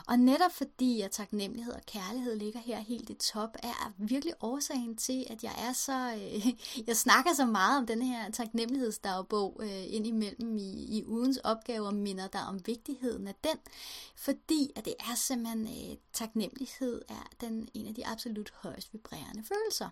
[0.08, 4.98] Og netop fordi, at taknemmelighed og kærlighed ligger her helt i top, er virkelig årsagen
[4.98, 6.48] til, at jeg er så, øh,
[6.88, 12.28] jeg snakker så meget om den her taknemmelighedsdagbog øh, indimellem i, i ugens opgaver, minder
[12.28, 13.58] der om vigtigheden af den,
[14.16, 19.44] fordi at det er simpelthen, øh, taknemmelighed er den en af de absolut højst vibrerende
[19.44, 19.90] følelser.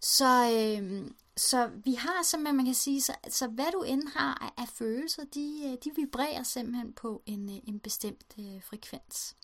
[0.00, 4.38] Så, øh, så vi har simpelthen, man kan sige, så, så hvad du end har
[4.40, 9.36] af, af følelser, de, øh, de vibrerer simpelthen på en, øh, en bestemt øh, frekvens.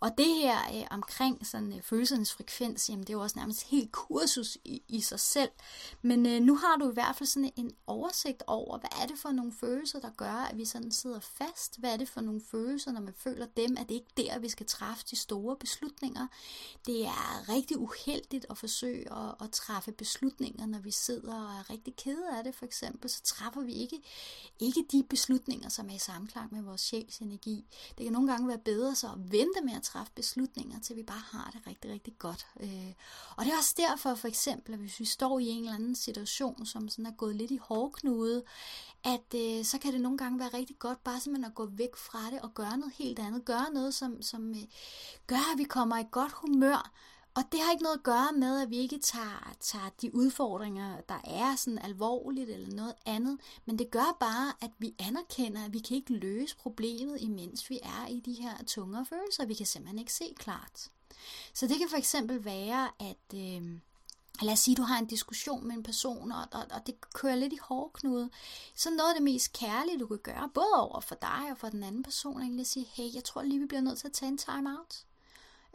[0.00, 3.62] Og det her øh, omkring sådan, øh, følelsernes frekvens, jamen det er jo også nærmest
[3.62, 5.50] helt kursus i, i sig selv.
[6.02, 9.18] Men øh, nu har du i hvert fald sådan en oversigt over, hvad er det
[9.18, 11.78] for nogle følelser, der gør, at vi sådan sidder fast?
[11.78, 14.48] Hvad er det for nogle følelser, når man føler dem, at det ikke der, vi
[14.48, 16.26] skal træffe de store beslutninger?
[16.86, 21.70] Det er rigtig uheldigt at forsøge at, at træffe beslutninger, når vi sidder og er
[21.70, 24.02] rigtig kede af det, for eksempel, så træffer vi ikke,
[24.58, 27.64] ikke de beslutninger, som er i samklang med vores sjæls energi.
[27.98, 31.02] Det kan nogle gange være bedre så at vente med at træffe beslutninger, til vi
[31.02, 32.46] bare har det rigtig, rigtig godt.
[32.60, 32.92] Øh,
[33.36, 35.94] og det er også derfor, for eksempel, at hvis vi står i en eller anden
[35.94, 38.42] situation, som sådan er gået lidt i hårdknude,
[39.04, 41.96] at øh, så kan det nogle gange være rigtig godt bare simpelthen at gå væk
[41.96, 43.44] fra det og gøre noget helt andet.
[43.44, 44.62] Gøre noget, som, som øh,
[45.26, 46.92] gør, at vi kommer i godt humør,
[47.34, 51.00] og det har ikke noget at gøre med, at vi ikke tager, tager de udfordringer,
[51.00, 55.72] der er sådan alvorligt eller noget andet, men det gør bare, at vi anerkender, at
[55.72, 59.46] vi kan ikke løse problemet, imens vi er i de her tungere følelser.
[59.46, 60.90] Vi kan simpelthen ikke se klart.
[61.54, 63.78] Så det kan for eksempel være, at øh,
[64.42, 67.34] lad os sige, du har en diskussion med en person, og, og, og det kører
[67.34, 68.30] lidt i hårdknude.
[68.74, 71.68] Så noget af det mest kærlige, du kan gøre, både over for dig og for
[71.68, 74.12] den anden person, er at sige, hey, jeg tror lige, vi bliver nødt til at
[74.12, 75.04] tage en time out.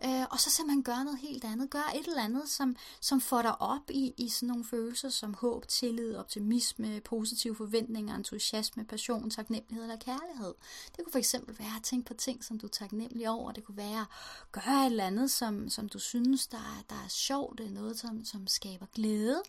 [0.03, 1.69] Øh, og så simpelthen gøre noget helt andet.
[1.69, 5.33] Gør et eller andet, som, som får dig op i, i sådan nogle følelser som
[5.33, 10.53] håb, tillid, optimisme, positive forventninger, entusiasme, passion, taknemmelighed eller kærlighed.
[10.95, 13.51] Det kunne for eksempel være at tænke på ting, som du er taknemmelig over.
[13.51, 16.95] Det kunne være at gøre et eller andet, som, som du synes, der er, der
[16.95, 17.57] er sjovt.
[17.57, 19.41] Det er noget, som, som skaber glæde.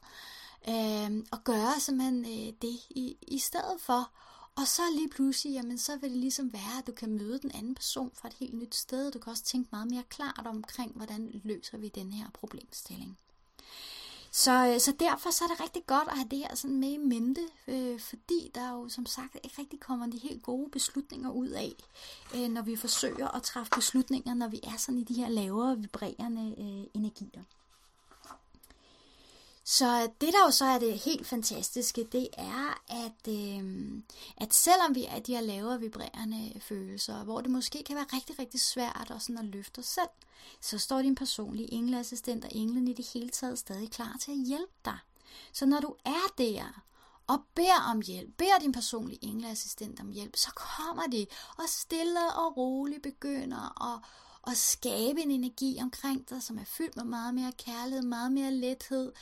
[0.69, 4.11] Øh, og gøre simpelthen øh, det i, i stedet for
[4.57, 7.51] og så lige pludselig, jamen så vil det ligesom være, at du kan møde den
[7.55, 9.11] anden person fra et helt nyt sted.
[9.11, 13.19] Du kan også tænke meget mere klart omkring, hvordan løser vi den her problemstilling.
[14.37, 16.93] Så, øh, så derfor så er det rigtig godt at have det her sådan med
[16.93, 21.31] i mente, øh, fordi der jo som sagt ikke rigtig kommer de helt gode beslutninger
[21.31, 21.73] ud af,
[22.35, 25.79] øh, når vi forsøger at træffe beslutninger, når vi er sådan i de her lavere
[25.79, 27.43] vibrerende øh, energier.
[29.69, 33.93] Så det, der jo så er det helt fantastiske, det er, at, øh,
[34.37, 38.39] at selvom vi er de her lavere vibrerende følelser, hvor det måske kan være rigtig,
[38.39, 40.09] rigtig svært og sådan at løfte os selv,
[40.61, 44.47] så står din personlige engleassistent og englen i det hele taget stadig klar til at
[44.47, 44.99] hjælpe dig.
[45.53, 46.83] Så når du er der,
[47.27, 51.27] og beder om hjælp, beder din personlige engleassistent om hjælp, så kommer de
[51.59, 54.01] og stille og roligt begynder at
[54.47, 58.51] at skabe en energi omkring dig, som er fyldt med meget mere kærlighed, meget mere
[58.51, 59.13] lethed.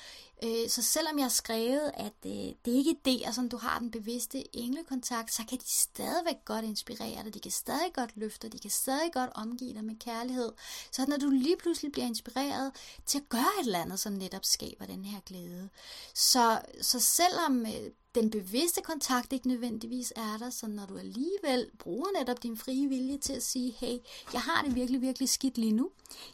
[0.43, 3.79] Øh, så selvom jeg har skrevet, at øh, det er ikke det, som du har
[3.79, 8.49] den bevidste englekontakt, så kan de stadigvæk godt inspirere dig, de kan stadig godt løfte
[8.49, 10.53] de kan stadig godt omgive dig med kærlighed.
[10.91, 12.73] Så når du lige pludselig bliver inspireret
[13.07, 15.69] til at gøre et eller andet, som netop skaber den her glæde.
[16.15, 21.71] Så, så selvom øh, den bevidste kontakt ikke nødvendigvis er der, så når du alligevel
[21.79, 23.99] bruger netop din frie vilje til at sige, hey,
[24.33, 25.91] jeg har det virkelig, virkelig skidt lige nu.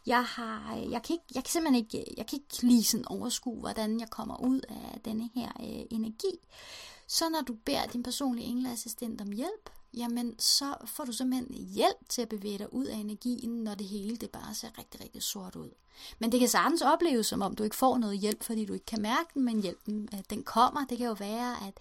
[0.06, 3.08] Jeg, har, øh, jeg, kan, ikke, jeg kan simpelthen ikke, jeg kan ikke lige sådan
[3.08, 6.48] overskue, hvordan jeg kommer ud af denne her øh, energi.
[7.06, 12.08] Så når du beder din personlige engleassistent om hjælp, jamen så får du simpelthen hjælp
[12.08, 15.22] til at bevæge dig ud af energien, når det hele det bare ser rigtig, rigtig
[15.22, 15.70] sort ud.
[16.18, 18.86] Men det kan sagtens opleves, som om du ikke får noget hjælp, fordi du ikke
[18.86, 20.84] kan mærke den, men hjælpen øh, den kommer.
[20.86, 21.74] Det kan jo være, at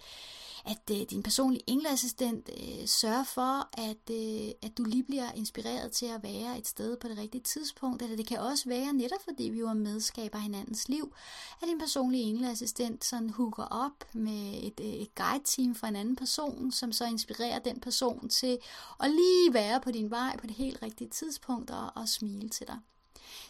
[0.64, 5.92] at øh, din personlige engleassistent øh, sørger for, at, øh, at du lige bliver inspireret
[5.92, 8.02] til at være et sted på det rigtige tidspunkt.
[8.02, 11.14] Eller det kan også være, netop fordi vi jo medskaber hinandens liv,
[11.62, 16.16] at din personlige engleassistent sådan hooker op med et, øh, et guide-team fra en anden
[16.16, 18.58] person, som så inspirerer den person til
[19.00, 22.66] at lige være på din vej på det helt rigtige tidspunkt og, og smile til
[22.66, 22.78] dig.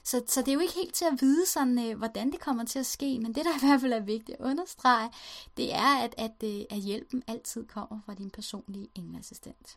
[0.05, 2.65] Så, så det er jo ikke helt til at vide, sådan, øh, hvordan det kommer
[2.65, 5.11] til at ske, men det, der i hvert fald er vigtigt at understrege,
[5.57, 9.77] det er, at, at, øh, at hjælpen altid kommer fra din personlige engelassistent.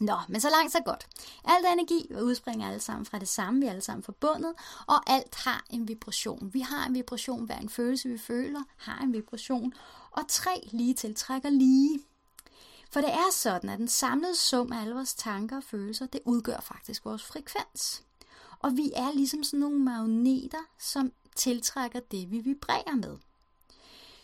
[0.00, 1.06] Nå, men så langt så godt.
[1.44, 4.54] Alt energi udspringer alle sammen fra det samme, vi er alle sammen forbundet,
[4.86, 6.50] og alt har en vibration.
[6.52, 9.72] Vi har en vibration, hver en følelse vi føler har en vibration,
[10.10, 12.00] og tre lige tiltrækker lige.
[12.90, 16.20] For det er sådan, at den samlede sum af alle vores tanker og følelser, det
[16.24, 18.02] udgør faktisk vores frekvens.
[18.62, 23.18] Og vi er ligesom sådan nogle magneter, som tiltrækker det, vi vibrerer med.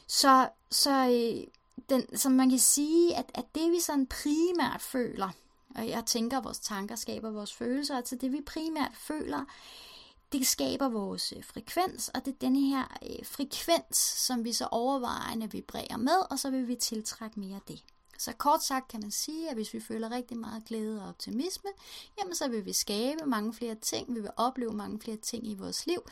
[0.07, 1.47] Så, så øh,
[1.89, 5.31] den, som man kan sige, at, at det vi sådan primært føler,
[5.75, 9.45] og jeg tænker, at vores tanker skaber vores følelser, altså det vi primært føler,
[10.33, 14.69] det skaber vores øh, frekvens, og det er denne her øh, frekvens, som vi så
[14.71, 17.85] overvejende vibrerer med, og så vil vi tiltrække mere af det.
[18.19, 21.71] Så kort sagt kan man sige, at hvis vi føler rigtig meget glæde og optimisme,
[22.19, 25.55] jamen så vil vi skabe mange flere ting, vi vil opleve mange flere ting i
[25.55, 26.03] vores liv,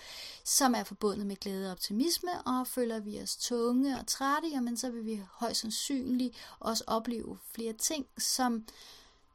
[0.44, 4.76] som er forbundet med glæde og optimisme, og føler vi os tunge og trætte, jamen
[4.76, 8.64] så vil vi højst sandsynligt også opleve flere ting, som,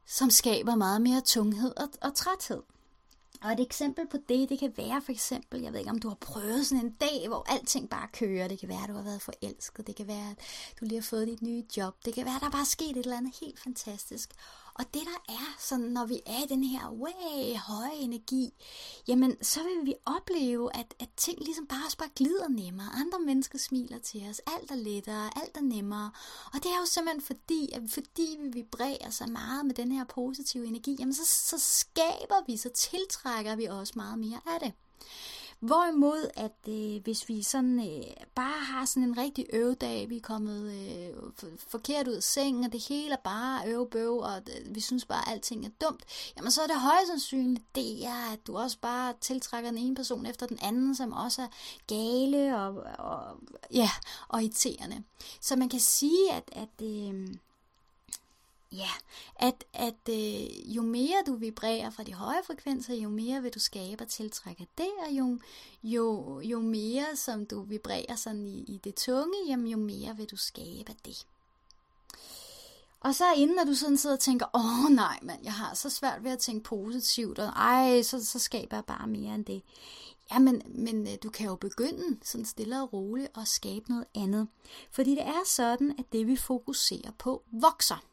[0.06, 2.62] som skaber meget mere tunghed og, og træthed.
[3.42, 6.08] Og et eksempel på det, det kan være for eksempel, jeg ved ikke om du
[6.08, 8.48] har prøvet sådan en dag, hvor alting bare kører.
[8.48, 9.86] Det kan være, at du har været forelsket.
[9.86, 10.38] Det kan være, at
[10.80, 11.94] du lige har fået dit nye job.
[12.04, 14.30] Det kan være, at der bare er sket et eller andet helt fantastisk.
[14.74, 18.54] Og det der er, sådan, når vi er i den her way, høje energi,
[19.08, 22.88] jamen så vil vi opleve, at, at ting ligesom bare, bare glider nemmere.
[22.94, 24.40] Andre mennesker smiler til os.
[24.46, 26.10] Alt er lettere, alt er nemmere.
[26.54, 30.04] Og det er jo simpelthen fordi, at fordi vi vibrerer så meget med den her
[30.04, 34.72] positive energi, jamen så, så skaber vi, så tiltrækker vi også meget mere af det.
[35.62, 40.20] Hvorimod, at øh, hvis vi sådan øh, bare har sådan en rigtig øvedag, vi er
[40.20, 41.14] kommet øh,
[41.68, 45.28] forkert ud af sengen, og det hele er bare øvebøv, og øh, vi synes bare,
[45.28, 46.04] at alting er dumt,
[46.36, 49.94] jamen så er det højst sandsynligt, det er, at du også bare tiltrækker den ene
[49.94, 51.48] person efter den anden, som også er
[51.86, 53.36] gale og, og,
[53.72, 53.90] ja,
[54.28, 55.02] og irriterende.
[55.40, 57.28] Så man kan sige, at, at øh,
[58.72, 58.90] Ja,
[59.36, 63.58] at, at øh, jo mere du vibrerer fra de høje frekvenser, jo mere vil du
[63.58, 65.38] skabe og tiltrække det, og jo,
[65.82, 70.26] jo, jo mere som du vibrerer sådan i, i det tunge, jamen, jo mere vil
[70.26, 71.26] du skabe det.
[73.00, 75.74] Og så inden at du sådan sidder og tænker, åh oh, nej mand, jeg har
[75.74, 79.44] så svært ved at tænke positivt, og ej, så, så skaber jeg bare mere end
[79.44, 79.62] det.
[80.32, 84.06] Ja, men, men øh, du kan jo begynde sådan stille og roligt at skabe noget
[84.14, 84.48] andet.
[84.90, 88.11] Fordi det er sådan, at det vi fokuserer på vokser.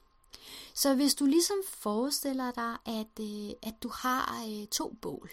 [0.73, 5.31] Så hvis du ligesom forestiller dig, at, øh, at du har øh, to bål,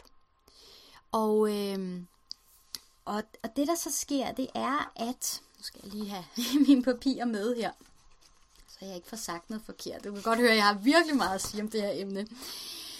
[1.12, 2.02] og, øh,
[3.04, 6.24] og, og det der så sker, det er, at, nu skal jeg lige have
[6.68, 7.72] mine papirer med her,
[8.68, 10.04] så jeg ikke får sagt noget forkert.
[10.04, 12.26] Du kan godt høre, at jeg har virkelig meget at sige om det her emne.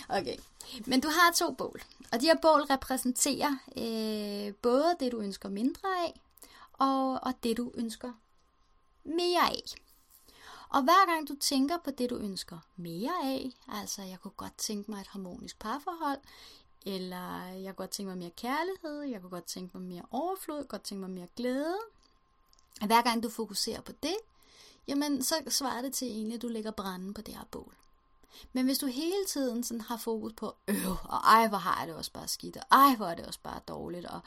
[0.08, 0.36] Okay,
[0.86, 5.48] men du har to bål, og de her bål repræsenterer øh, både det, du ønsker
[5.48, 6.20] mindre af,
[6.72, 8.12] og, og det, du ønsker
[9.04, 9.62] mere af.
[10.68, 14.58] Og hver gang du tænker på det, du ønsker mere af, altså jeg kunne godt
[14.58, 16.18] tænke mig et harmonisk parforhold,
[16.86, 20.68] eller jeg kunne godt tænke mig mere kærlighed, jeg kunne godt tænke mig mere overflod,
[20.68, 21.78] godt tænke mig mere glæde.
[22.86, 24.16] Hver gang du fokuserer på det,
[24.88, 27.74] jamen så svarer det til egentlig, at du lægger branden på det her bål.
[28.52, 31.88] Men hvis du hele tiden sådan har fokus på, øh, og ej, hvor har jeg
[31.88, 34.20] det også bare skidt, og ej, hvor er det også bare dårligt, og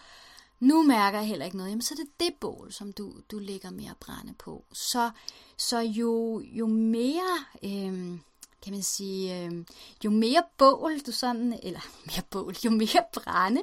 [0.60, 3.40] nu mærker jeg heller ikke noget, jamen så er det det bål, som du, du
[3.40, 4.66] lægger mere brænde på.
[4.74, 5.12] Så,
[5.58, 8.20] så jo, jo mere, øh,
[8.62, 9.66] kan man sige, øh,
[10.06, 13.62] jo mere bål du sådan, eller mere bål, jo mere brænde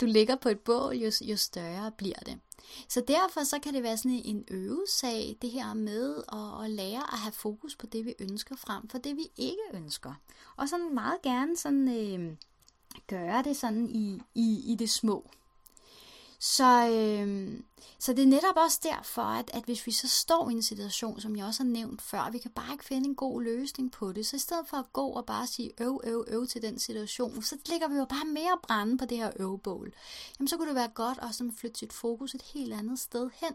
[0.00, 2.38] du lægger på et bål, jo, jo større bliver det.
[2.88, 7.12] Så derfor så kan det være sådan en øvesag, det her med at, at lære
[7.12, 10.14] at have fokus på det, vi ønsker frem for det, vi ikke ønsker.
[10.56, 12.36] Og sådan meget gerne sådan, øh,
[13.06, 15.30] gøre det sådan i, i, i det små.
[16.40, 17.60] Så, øh,
[17.98, 21.20] så det er netop også derfor, at, at hvis vi så står i en situation,
[21.20, 24.12] som jeg også har nævnt før, vi kan bare ikke finde en god løsning på
[24.12, 26.78] det, så i stedet for at gå og bare sige øv, øv, øv til den
[26.78, 29.92] situation, så ligger vi jo bare mere brænde på det her øvebål.
[30.38, 33.30] Jamen så kunne det være godt også at flytte sit fokus et helt andet sted
[33.34, 33.52] hen,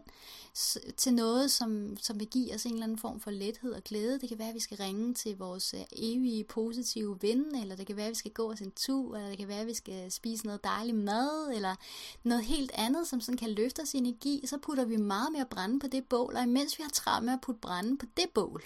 [0.96, 4.20] til noget, som, som vil give os en eller anden form for lethed og glæde.
[4.20, 7.86] Det kan være, at vi skal ringe til vores øh, evige positive ven, eller det
[7.86, 9.74] kan være, at vi skal gå os en tur, eller det kan være, at vi
[9.74, 11.74] skal spise noget dejligt mad, eller
[12.22, 15.80] noget helt andet, som sådan kan løfte os energi, så putter vi meget mere brænde
[15.80, 18.62] på det bål, og imens vi har travlt med at putte brænde på det bål,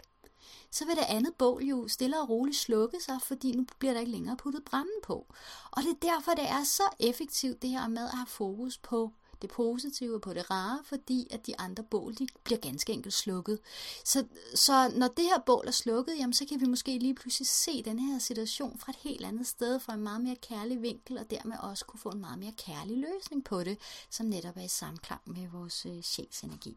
[0.70, 4.00] så vil det andet bål jo stille og roligt slukke sig, fordi nu bliver der
[4.00, 5.26] ikke længere puttet brænde på.
[5.70, 9.12] Og det er derfor, det er så effektivt det her med at have fokus på
[9.42, 13.58] det positive, på det rare, fordi at de andre bål, de bliver ganske enkelt slukket.
[14.04, 14.24] Så,
[14.54, 17.82] så når det her bål er slukket, jamen, så kan vi måske lige pludselig se
[17.82, 21.30] den her situation fra et helt andet sted, fra en meget mere kærlig vinkel, og
[21.30, 23.78] dermed også kunne få en meget mere kærlig løsning på det,
[24.10, 26.76] som netop er i samklang med vores øh, sjælsenergi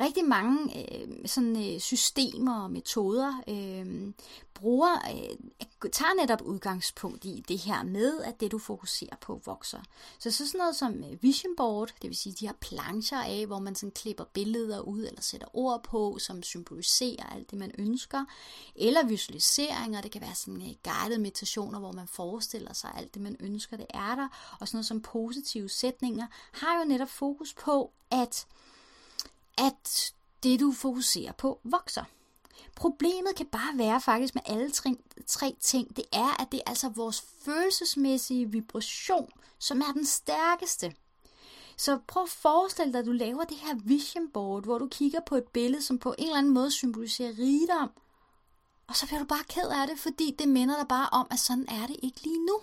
[0.00, 4.12] rigtig mange øh, sådan, øh, systemer og metoder øh,
[4.54, 9.80] bruger, øh, tager netop udgangspunkt i det her med, at det du fokuserer på vokser.
[10.18, 13.46] Så, så sådan noget som øh, vision board, det vil sige de her plancher af,
[13.46, 17.72] hvor man sådan klipper billeder ud eller sætter ord på, som symboliserer alt det, man
[17.78, 18.24] ønsker.
[18.76, 23.22] Eller visualiseringer, det kan være sådan øh, guidede meditationer, hvor man forestiller sig alt det,
[23.22, 24.28] man ønsker, det er der.
[24.60, 28.46] Og sådan noget som positive sætninger har jo netop fokus på, at
[29.58, 32.04] at det, du fokuserer på, vokser.
[32.76, 34.96] Problemet kan bare være faktisk med alle tre,
[35.26, 40.94] tre ting, det er, at det er altså vores følelsesmæssige vibration, som er den stærkeste.
[41.76, 45.20] Så prøv at forestille dig, at du laver det her vision board, hvor du kigger
[45.26, 47.90] på et billede, som på en eller anden måde symboliserer rigdom.
[48.86, 51.38] Og så bliver du bare ked af det, fordi det minder dig bare om, at
[51.38, 52.58] sådan er det ikke lige nu.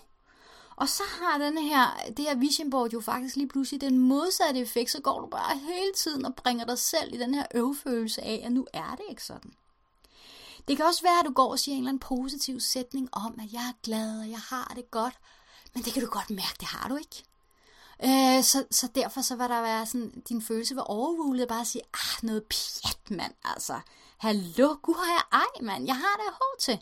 [0.80, 1.86] Og så har den her,
[2.18, 5.58] det her vision board jo faktisk lige pludselig den modsatte effekt, så går du bare
[5.58, 9.06] hele tiden og bringer dig selv i den her øvfølelse af, at nu er det
[9.10, 9.54] ikke sådan.
[10.68, 13.40] Det kan også være, at du går og siger en eller anden positiv sætning om,
[13.44, 15.14] at jeg er glad, og jeg har det godt,
[15.74, 17.24] men det kan du godt mærke, det har du ikke.
[18.04, 21.68] Øh, så, så derfor så var der være sådan, din følelse var overrulet, bare at
[21.68, 23.80] sige, ah, noget pjat, mand, altså.
[24.18, 26.80] Hallo, gud har jeg ej, mand, jeg har det hårdt til.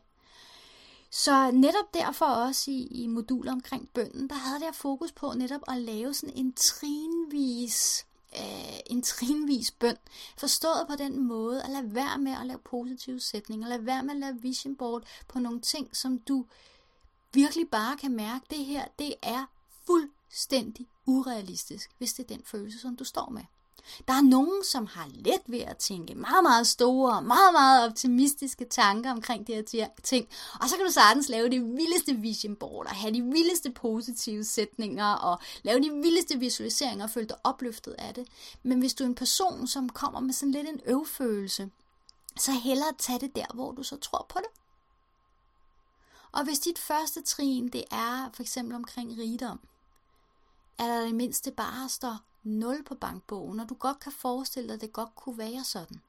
[1.10, 5.62] Så netop derfor også i, i moduler omkring bønden, der havde jeg fokus på netop
[5.68, 9.98] at lave sådan en trinvis øh, en trinvis bøn.
[10.38, 14.12] Forstået på den måde, at lade være med at lave positive sætninger, lade være med
[14.12, 16.46] at lave vision board på nogle ting, som du
[17.34, 19.46] virkelig bare kan mærke, det her, det er
[19.86, 23.44] fuldstændig urealistisk, hvis det er den følelse, som du står med.
[24.08, 28.66] Der er nogen, som har let ved at tænke meget, meget store, meget, meget optimistiske
[28.66, 30.28] tanker omkring de her ting.
[30.62, 34.44] Og så kan du sagtens lave det vildeste vision board, og have de vildeste positive
[34.44, 38.28] sætninger, og lave de vildeste visualiseringer, og føle dig opløftet af det.
[38.64, 41.70] Men hvis du er en person, som kommer med sådan lidt en øvfølelse,
[42.38, 44.50] så hellere tage det der, hvor du så tror på det.
[46.32, 49.60] Og hvis dit første trin, det er for eksempel omkring rigdom,
[50.78, 52.18] er der det mindste bare står
[52.48, 56.02] nul på bankbogen, og du godt kan forestille dig, at det godt kunne være sådan,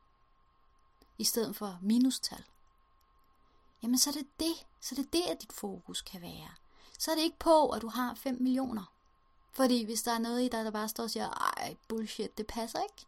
[1.18, 2.44] i stedet for minustal,
[3.82, 6.50] jamen så er det det, så er det det, at dit fokus kan være.
[6.98, 8.92] Så er det ikke på, at du har 5 millioner.
[9.52, 12.46] Fordi hvis der er noget i dig, der bare står og siger, ej, bullshit, det
[12.46, 13.06] passer ikke,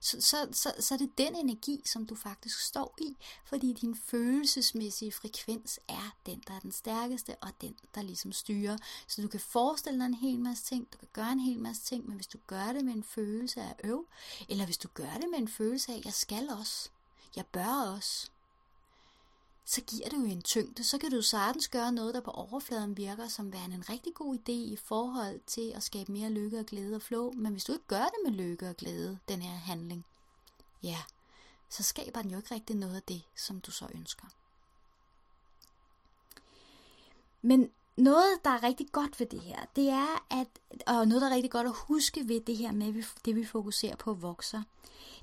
[0.00, 3.96] så, så, så, så er det den energi, som du faktisk står i, fordi din
[3.96, 8.76] følelsesmæssige frekvens er den, der er den stærkeste, og den, der ligesom styrer.
[9.06, 11.82] Så du kan forestille dig en hel masse ting, du kan gøre en hel masse
[11.82, 14.06] ting, men hvis du gør det med en følelse af øv,
[14.48, 16.88] eller hvis du gør det med en følelse af, jeg skal også,
[17.36, 18.30] jeg bør også,
[19.68, 20.84] så giver det jo en tyngde.
[20.84, 24.34] Så kan du sagtens gøre noget, der på overfladen virker som værende en rigtig god
[24.34, 27.32] idé i forhold til at skabe mere lykke og glæde og flow.
[27.32, 30.04] Men hvis du ikke gør det med lykke og glæde, den her handling,
[30.82, 30.98] ja,
[31.68, 34.26] så skaber den jo ikke rigtig noget af det, som du så ønsker.
[37.42, 40.48] Men noget, der er rigtig godt ved det her, det er, at,
[40.86, 43.96] og noget, der er rigtig godt at huske ved det her med, det vi fokuserer
[43.96, 44.62] på vokser,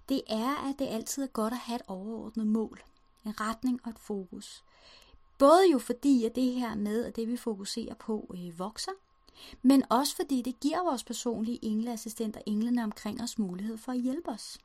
[0.09, 2.83] det er, at det altid er godt at have et overordnet mål
[3.25, 4.63] en retning og et fokus.
[5.37, 8.91] Både jo fordi, at det her med, at det vi fokuserer på, øh, vokser,
[9.61, 14.01] men også fordi det giver vores personlige engleassistent og englene omkring os mulighed for at
[14.01, 14.57] hjælpe os.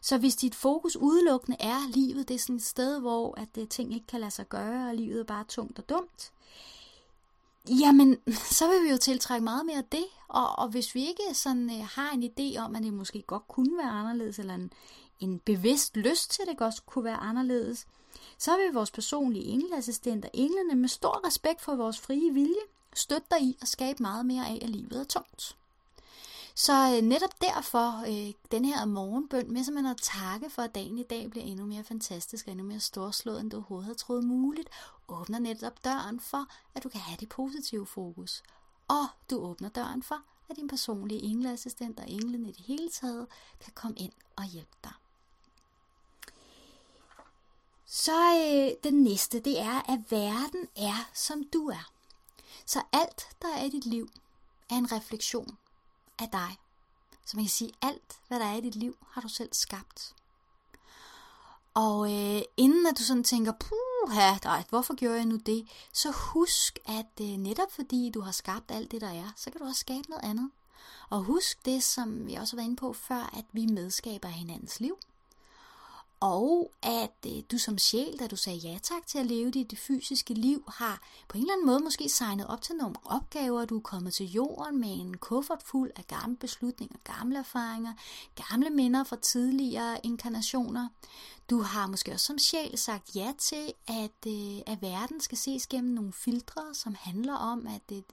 [0.00, 3.68] Så hvis dit fokus udelukkende er livet, det er sådan et sted, hvor at det,
[3.68, 6.32] ting ikke kan lade sig gøre, og livet er bare tungt og dumt,
[7.68, 8.16] jamen,
[8.58, 10.04] så vil vi jo tiltrække meget mere af det.
[10.28, 13.48] Og, og hvis vi ikke sådan øh, har en idé om, at det måske godt
[13.48, 14.72] kunne være anderledes, eller en,
[15.20, 17.86] en bevidst lyst til, at det også kunne være anderledes,
[18.38, 22.64] så vil vores personlige engleassistenter, englene med stor respekt for vores frie vilje,
[22.94, 25.56] støtte dig i at skabe meget mere af, at livet er tungt.
[26.54, 30.98] Så øh, netop derfor øh, den her morgenbøn med simpelthen at takke for, at dagen
[30.98, 34.24] i dag bliver endnu mere fantastisk og endnu mere storslået, end du overhovedet havde troet
[34.24, 34.68] muligt,
[35.08, 38.42] åbner netop døren for, at du kan have det positive fokus.
[38.88, 43.26] Og du åbner døren for, at din personlige engleassistent og englene i det hele taget
[43.60, 44.92] kan komme ind og hjælpe dig.
[47.90, 51.92] Så øh, den næste, det er, at verden er, som du er.
[52.66, 54.08] Så alt, der er i dit liv,
[54.70, 55.58] er en refleksion
[56.18, 56.56] af dig.
[57.24, 60.14] Så man kan sige, alt, hvad der er i dit liv, har du selv skabt.
[61.74, 64.14] Og øh, inden at du sådan tænker, puh,
[64.44, 65.68] nej, hvorfor gjorde jeg nu det?
[65.92, 69.60] Så husk, at øh, netop fordi du har skabt alt det, der er, så kan
[69.60, 70.50] du også skabe noget andet.
[71.10, 74.80] Og husk det, som vi også har været inde på før, at vi medskaber hinandens
[74.80, 74.98] liv.
[76.20, 79.78] Og at øh, du som sjæl, da du sagde ja tak til at leve dit
[79.78, 83.64] fysiske liv, har på en eller anden måde måske signet op til nogle opgaver.
[83.64, 87.92] Du er kommet til jorden med en kuffert fuld af gamle beslutninger, gamle erfaringer,
[88.48, 90.88] gamle minder fra tidligere inkarnationer.
[91.50, 95.66] Du har måske også som sjæl sagt ja til, at, øh, at verden skal ses
[95.66, 98.04] gennem nogle filtre, som handler om, at det,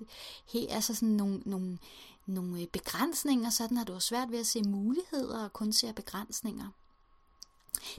[0.54, 1.78] er altså sådan nogle, nogle,
[2.26, 6.68] nogle øh, begrænsninger, sådan har du svært ved at se muligheder og kun ser begrænsninger.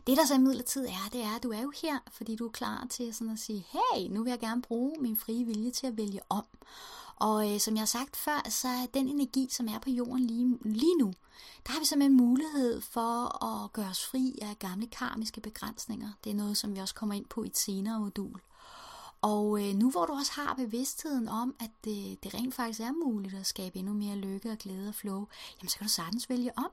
[0.06, 2.50] Det der så imidlertid er, det er, at du er jo her, fordi du er
[2.50, 5.86] klar til sådan at sige, hey, nu vil jeg gerne bruge min frie vilje til
[5.86, 6.44] at vælge om.
[7.16, 10.26] Og øh, som jeg har sagt før, så er den energi, som er på jorden
[10.26, 11.12] lige, lige nu,
[11.66, 16.08] der har vi simpelthen mulighed for at gøre os fri af gamle karmiske begrænsninger.
[16.24, 18.40] Det er noget, som vi også kommer ind på i et senere modul.
[19.22, 22.92] Og øh, nu hvor du også har bevidstheden om, at det, det rent faktisk er
[22.92, 25.26] muligt at skabe endnu mere lykke og glæde og flow,
[25.60, 26.70] jamen så kan du sagtens vælge om.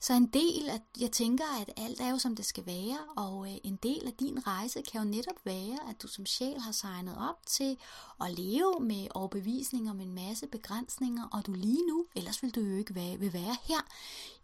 [0.00, 3.50] Så en del af, jeg tænker, at alt er jo som det skal være, og
[3.50, 6.72] øh, en del af din rejse kan jo netop være, at du som sjæl har
[6.72, 7.78] signet op til
[8.20, 12.60] at leve med overbevisninger om en masse begrænsninger, og du lige nu, ellers vil du
[12.60, 13.80] jo ikke være, vil være her,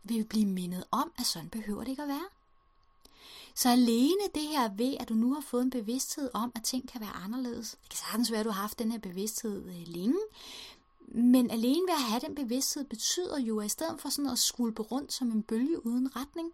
[0.03, 2.29] vil blive mindet om, at sådan behøver det ikke at være.
[3.55, 6.89] Så alene det her ved, at du nu har fået en bevidsthed om, at ting
[6.89, 7.71] kan være anderledes.
[7.71, 10.19] Det kan sagtens være, at du har haft den her bevidsthed øh, længe,
[11.15, 14.39] men alene ved at have den bevidsthed betyder jo, at i stedet for sådan at
[14.39, 16.53] skulpe rundt som en bølge uden retning,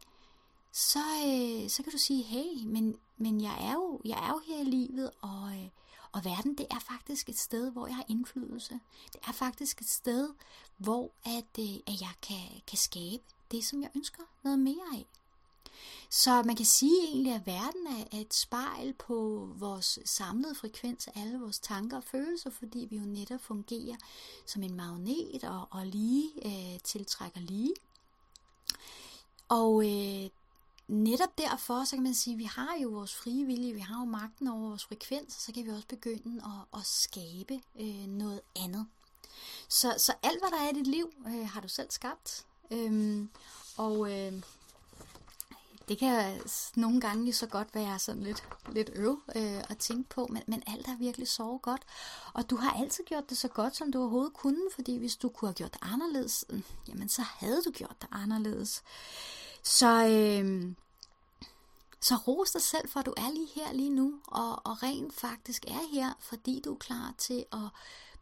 [0.72, 4.40] så, øh, så kan du sige, hey, men, men jeg, er jo, jeg er jo
[4.46, 5.68] her i livet, og, øh,
[6.12, 8.80] og verden det er faktisk et sted, hvor jeg har indflydelse.
[9.12, 10.28] Det er faktisk et sted,
[10.76, 15.06] hvor at, øh, at jeg kan, kan skabe det, som jeg ønsker noget mere af.
[16.10, 21.12] Så man kan sige egentlig, at verden er et spejl på vores samlede frekvens af
[21.20, 23.96] alle vores tanker og følelser, fordi vi jo netop fungerer
[24.46, 27.74] som en magnet og, og lige øh, tiltrækker lige.
[29.48, 30.30] Og øh,
[30.88, 34.00] netop derfor, så kan man sige, at vi har jo vores frie vilje, vi har
[34.00, 38.40] jo magten over vores frekvens, så kan vi også begynde at, at skabe øh, noget
[38.56, 38.86] andet.
[39.68, 42.46] Så, så alt, hvad der er i dit liv, øh, har du selv skabt.
[42.70, 43.30] Øhm,
[43.76, 44.32] og øh,
[45.88, 46.40] det kan
[46.76, 50.62] nogle gange så godt være sådan lidt, lidt øv øh, at tænke på, men, men
[50.66, 51.82] alt er virkelig så godt.
[52.32, 55.28] Og du har altid gjort det så godt, som du overhovedet kunne, fordi hvis du
[55.28, 58.82] kunne have gjort det anderledes, øh, jamen så havde du gjort det anderledes.
[59.62, 60.74] Så, øh,
[62.00, 65.14] så ros dig selv for, at du er lige her lige nu, og, og rent
[65.14, 67.68] faktisk er her, fordi du er klar til at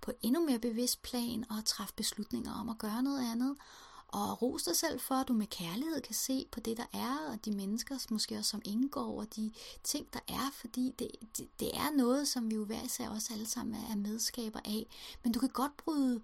[0.01, 3.57] på endnu mere bevidst plan og træffe beslutninger om at gøre noget andet,
[4.17, 7.31] og ros dig selv for, at du med kærlighed kan se på det, der er,
[7.33, 9.53] og de mennesker, måske også som indgår, og de
[9.85, 13.33] ting, der er, fordi det, det, det er noget, som vi jo hver især også
[13.33, 14.87] alle sammen er medskaber af.
[15.23, 16.21] Men du kan godt bryde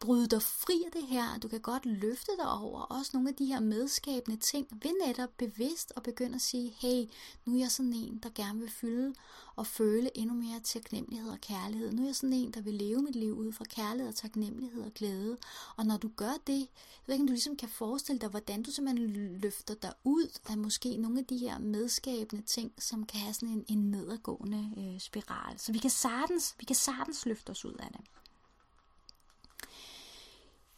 [0.00, 1.38] bryde dig fri af det her.
[1.38, 5.30] Du kan godt løfte dig over også nogle af de her medskabende ting ved netop
[5.38, 7.04] bevidst og begynde at sige, hey,
[7.44, 9.14] nu er jeg sådan en, der gerne vil fylde
[9.56, 11.92] og føle endnu mere taknemmelighed og kærlighed.
[11.92, 14.82] Nu er jeg sådan en, der vil leve mit liv ud fra kærlighed og taknemmelighed
[14.82, 15.36] og glæde.
[15.76, 18.62] Og når du gør det, jeg ved ikke, om du ligesom kan forestille dig, hvordan
[18.62, 23.20] du simpelthen løfter dig ud af måske nogle af de her medskabende ting, som kan
[23.20, 25.58] have sådan en, en nedadgående øh, spiral.
[25.58, 28.00] Så vi kan sagtens, vi kan sagtens løfte os ud af det.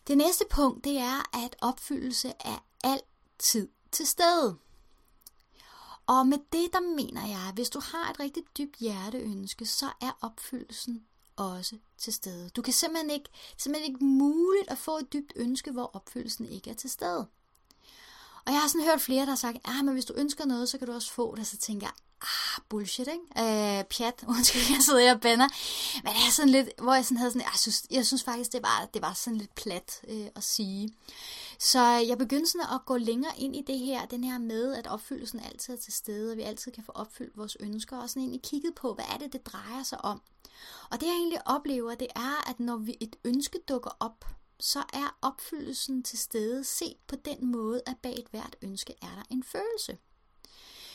[0.08, 4.56] Det næste punkt, det er, at opfyldelse er altid til stede.
[6.06, 9.86] Og med det, der mener jeg, at hvis du har et rigtig dybt hjerteønske, så
[10.00, 11.06] er opfyldelsen
[11.36, 12.48] også til stede.
[12.48, 16.70] Du kan simpelthen ikke, simpelthen ikke muligt at få et dybt ønske, hvor opfyldelsen ikke
[16.70, 17.28] er til stede.
[18.46, 20.68] Og jeg har sådan hørt flere, der har sagt, at men hvis du ønsker noget,
[20.68, 21.46] så kan du også få det.
[21.46, 23.78] Så tænker jeg, ah, bullshit, ikke?
[23.78, 25.48] Øh, pjat, undskyld, jeg sidder her og bander.
[26.04, 28.52] Men det er sådan lidt, hvor jeg sådan havde sådan, jeg synes, jeg synes faktisk,
[28.52, 30.94] det var, det var sådan lidt plat øh, at sige.
[31.58, 34.86] Så jeg begyndte sådan at gå længere ind i det her, den her med, at
[34.86, 38.22] opfyldelsen altid er til stede, og vi altid kan få opfyldt vores ønsker, og sådan
[38.22, 40.22] egentlig kigget på, hvad er det, det drejer sig om.
[40.90, 44.24] Og det jeg egentlig oplever, det er, at når vi et ønske dukker op,
[44.60, 49.14] så er opfyldelsen til stede set på den måde, at bag et hvert ønske er
[49.16, 49.98] der en følelse.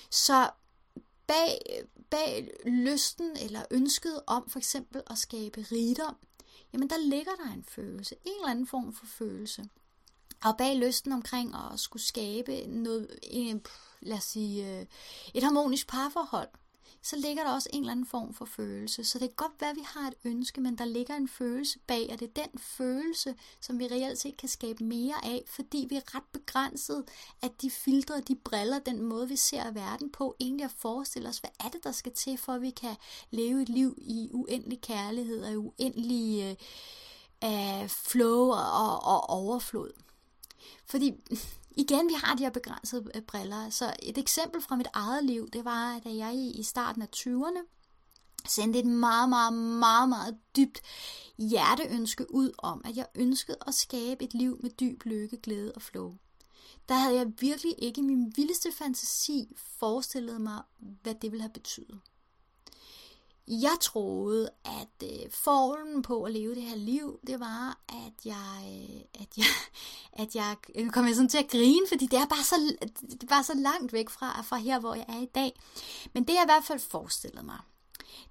[0.09, 0.49] Så
[1.27, 1.59] bag,
[2.09, 6.15] bag lysten eller ønsket om for eksempel at skabe rigdom,
[6.73, 9.69] jamen der ligger der en følelse, en eller anden form for følelse.
[10.43, 13.65] Og bag lysten omkring at skulle skabe noget, en,
[14.01, 14.85] lad os sige, øh,
[15.33, 16.49] et harmonisk parforhold,
[17.03, 19.03] så ligger der også en eller anden form for følelse.
[19.03, 21.79] Så det kan godt være, at vi har et ønske, men der ligger en følelse
[21.87, 25.87] bag, og det er den følelse, som vi reelt set kan skabe mere af, fordi
[25.89, 27.03] vi er ret begrænset,
[27.41, 31.37] at de filtre, de briller, den måde, vi ser verden på, egentlig at forestille os,
[31.37, 32.95] hvad er det, der skal til, for at vi kan
[33.31, 36.57] leve et liv i uendelig kærlighed og i uendelig
[37.43, 39.91] øh, flow og, og overflod.
[40.85, 41.13] Fordi
[41.75, 43.69] igen, vi har de her begrænsede øh, briller.
[43.69, 47.73] Så et eksempel fra mit eget liv, det var, da jeg i starten af 20'erne
[48.47, 50.81] sendte et meget, meget, meget, meget dybt
[51.37, 55.81] hjerteønske ud om, at jeg ønskede at skabe et liv med dyb lykke, glæde og
[55.81, 56.15] flow.
[56.89, 61.53] Der havde jeg virkelig ikke i min vildeste fantasi forestillet mig, hvad det ville have
[61.53, 61.99] betydet.
[63.47, 68.63] Jeg troede, at øh, formen på at leve det her liv, det var, at jeg,
[68.65, 69.45] øh, at jeg,
[70.23, 72.55] at jeg øh, kom jeg sådan til at grine, fordi det er bare så,
[73.11, 75.59] det er bare så langt væk fra, fra her, hvor jeg er i dag.
[76.13, 77.59] Men det jeg i hvert fald forestillede mig,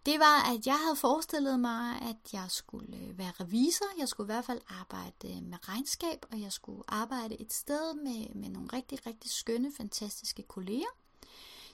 [0.07, 3.87] det var, at jeg havde forestillet mig, at jeg skulle øh, være revisor.
[3.99, 7.95] Jeg skulle i hvert fald arbejde øh, med regnskab, og jeg skulle arbejde et sted
[7.95, 11.02] med, med nogle rigtig, rigtig skønne, fantastiske kolleger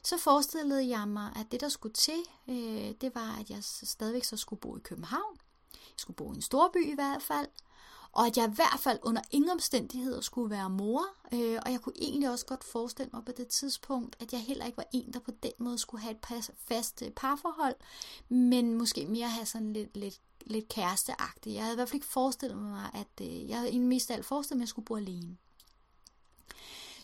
[0.05, 4.25] så forestillede jeg mig, at det der skulle til, øh, det var, at jeg stadigvæk
[4.25, 5.37] så skulle bo i København.
[5.73, 7.49] Jeg skulle bo i en storby i hvert fald.
[8.13, 11.03] Og at jeg i hvert fald under ingen omstændigheder skulle være mor.
[11.33, 14.67] Øh, og jeg kunne egentlig også godt forestille mig på det tidspunkt, at jeg heller
[14.67, 17.75] ikke var en, der på den måde skulle have et pas, fast øh, parforhold.
[18.29, 21.55] Men måske mere have sådan lidt, lidt, lidt kæresteagtigt.
[21.55, 24.15] Jeg havde i hvert fald ikke forestillet mig, at øh, jeg havde egentlig mest af
[24.15, 25.37] alt forestillet mig, at jeg skulle bo alene.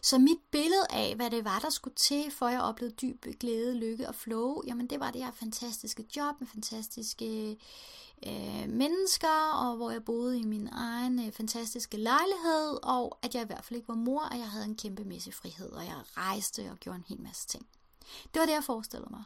[0.04, 3.78] Så mit billede af, hvad det var, der skulle til, for jeg oplevede dyb glæde,
[3.78, 7.50] lykke og flow, jamen det var det her fantastiske job med fantastiske
[8.26, 13.42] øh, mennesker, og hvor jeg boede i min egen øh, fantastiske lejlighed, og at jeg
[13.42, 16.70] i hvert fald ikke var mor, og jeg havde en kæmpemæssig frihed, og jeg rejste
[16.70, 17.66] og gjorde en hel masse ting.
[18.34, 19.24] Det var det, jeg forestillede mig.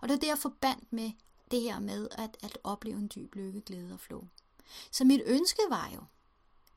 [0.00, 1.12] Og det var det, jeg forbandt med
[1.50, 4.22] det her med at, at opleve en dyb lykke, glæde og flow.
[4.90, 6.00] Så mit ønske var jo,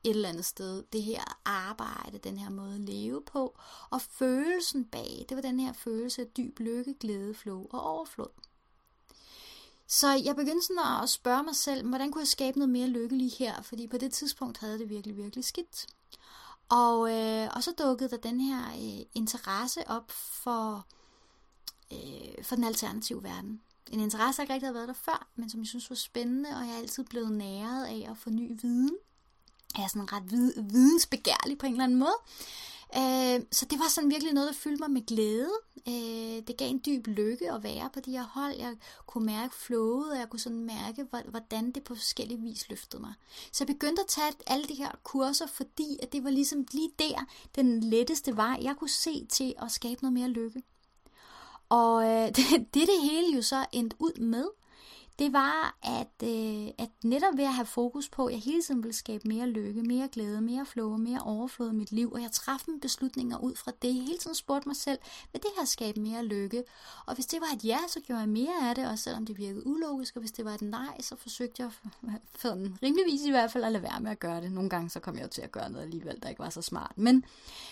[0.04, 3.58] et eller andet sted, det her arbejde, den her måde at leve på,
[3.90, 8.28] og følelsen bag, det var den her følelse af dyb lykke, glæde, flow og overflod.
[9.86, 13.16] Så jeg begyndte sådan at spørge mig selv, hvordan kunne jeg skabe noget mere lykke
[13.16, 15.86] lige her, fordi på det tidspunkt havde det virkelig, virkelig skidt.
[16.68, 20.86] Og, øh, og så dukkede der den her øh, interesse op for,
[21.92, 23.62] øh, for den alternative verden.
[23.90, 26.50] En interesse, der ikke rigtig havde været der før, men som jeg synes var spændende,
[26.50, 28.96] og jeg er altid blevet næret af at få ny viden
[29.74, 32.18] er sådan ret vid, vidensbegærlig på en eller anden måde.
[32.96, 35.50] Øh, så det var sådan virkelig noget, der fyldte mig med glæde.
[35.88, 38.56] Øh, det gav en dyb lykke at være på de her hold.
[38.58, 43.02] Jeg kunne mærke flowet, og jeg kunne sådan mærke, hvordan det på forskellige vis løftede
[43.02, 43.12] mig.
[43.52, 46.90] Så jeg begyndte at tage alle de her kurser, fordi at det var ligesom lige
[46.98, 50.62] der, den letteste vej, jeg kunne se til at skabe noget mere lykke.
[51.68, 52.44] Og øh, det,
[52.74, 54.48] det det hele jo så endte ud med,
[55.18, 58.82] det var, at, øh, at netop ved at have fokus på, at jeg hele tiden
[58.82, 62.32] ville skabe mere lykke, mere glæde, mere flow mere overflod i mit liv, og jeg
[62.32, 63.88] træffede mine beslutninger ud fra det.
[63.88, 64.98] Jeg hele tiden spurgte mig selv,
[65.32, 66.64] vil det her skabe mere lykke?
[67.06, 69.38] Og hvis det var et ja, så gjorde jeg mere af det, og selvom det
[69.38, 71.88] virkede ulogisk, og hvis det var et nej, så forsøgte jeg for
[72.42, 74.52] sådan rimeligvis i hvert fald at lade være med at gøre det.
[74.52, 76.62] Nogle gange så kom jeg jo til at gøre noget alligevel, der ikke var så
[76.62, 76.92] smart.
[76.96, 77.24] Men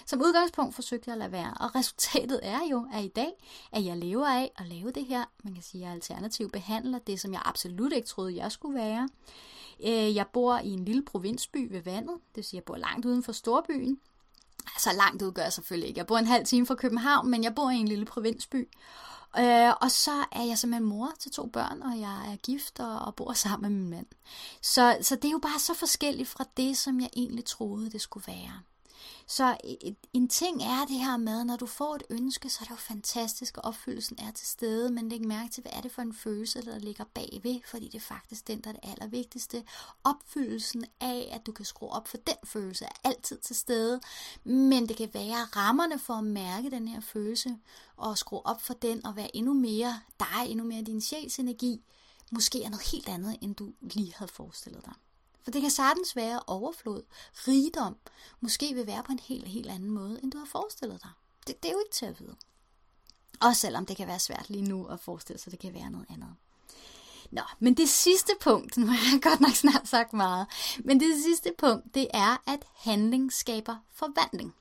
[0.06, 3.32] som udgangspunkt forsøgte jeg at lade være, og resultatet er jo, at i dag,
[3.72, 7.20] at jeg lever af at lave det her, man kan sige, jeg alternativ behandler, det
[7.20, 9.08] som jeg absolut ikke troede, jeg skulle være.
[9.84, 13.06] Øh, jeg bor i en lille provinsby ved vandet, det vil sige, jeg bor langt
[13.06, 14.00] uden for storbyen.
[14.78, 15.98] Så langt ud gør jeg selvfølgelig ikke.
[15.98, 18.68] Jeg bor en halv time fra København, men jeg bor i en lille provinsby.
[19.38, 22.98] Øh, og så er jeg simpelthen mor til to børn, og jeg er gift og,
[22.98, 24.06] og bor sammen med min mand.
[24.62, 28.00] Så, så det er jo bare så forskelligt fra det, som jeg egentlig troede, det
[28.00, 28.60] skulle være.
[29.28, 32.58] Så øh, øh, en ting er det her med, når du får et ønske, så
[32.60, 35.80] er det jo fantastisk, og opfyldelsen er til stede, men læg mærke til, hvad er
[35.80, 38.90] det for en følelse, der ligger bagved, fordi det er faktisk den, der er det
[38.90, 39.64] allervigtigste.
[40.04, 44.00] Opfyldelsen af, at du kan skrue op for den følelse, er altid til stede,
[44.44, 47.56] men det kan være rammerne for at mærke den her følelse,
[47.96, 51.84] og skrue op for den, og være endnu mere dig, endnu mere din sjælsenergi,
[52.32, 54.94] måske er noget helt andet, end du lige havde forestillet dig.
[55.46, 57.02] For det kan sagtens være overflod,
[57.34, 57.96] rigdom,
[58.40, 61.10] måske vil være på en helt, helt anden måde, end du har forestillet dig.
[61.46, 62.36] Det, det er jo ikke til at vide.
[63.40, 66.06] Også selvom det kan være svært lige nu at forestille sig, det kan være noget
[66.10, 66.34] andet.
[67.30, 70.46] Nå, men det sidste punkt, nu har jeg godt nok snart sagt meget,
[70.84, 74.54] men det sidste punkt, det er, at handling skaber forvandling.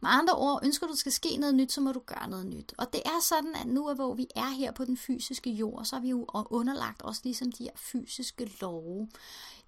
[0.00, 2.74] Med andre ord, ønsker du skal ske noget nyt, så må du gøre noget nyt.
[2.78, 5.84] Og det er sådan, at nu er, hvor vi er her på den fysiske jord,
[5.84, 9.08] så er vi jo underlagt også ligesom de her fysiske love.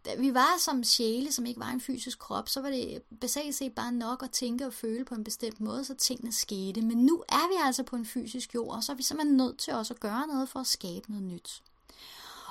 [0.06, 3.54] Da vi var som sjæle, som ikke var en fysisk krop, så var det basalt
[3.54, 6.82] set bare nok at tænke og føle på en bestemt måde, så tingene skete.
[6.82, 9.58] Men nu er vi altså på en fysisk jord, og så er vi simpelthen nødt
[9.58, 11.62] til også at gøre noget for at skabe noget nyt.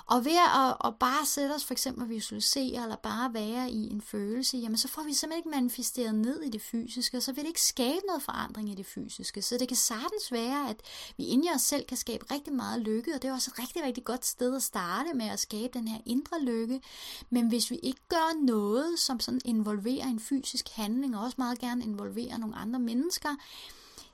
[0.08, 4.02] Og ved at, at bare sætte os for eksempel visualisere, eller bare være i en
[4.02, 7.42] følelse, jamen så får vi simpelthen ikke manifesteret ned i det fysiske, og så vil
[7.44, 9.42] det ikke skabe noget forandring i det fysiske.
[9.42, 10.82] Så det kan sagtens være, at
[11.18, 13.60] vi inde i os selv kan skabe rigtig meget lykke, og det er også et
[13.60, 16.82] rigtig, rigtig godt sted at starte med at skabe den her indre lykke.
[17.30, 21.60] Men hvis vi ikke gør noget, som sådan involverer en fysisk handling, og også meget
[21.60, 23.36] gerne involverer nogle andre mennesker,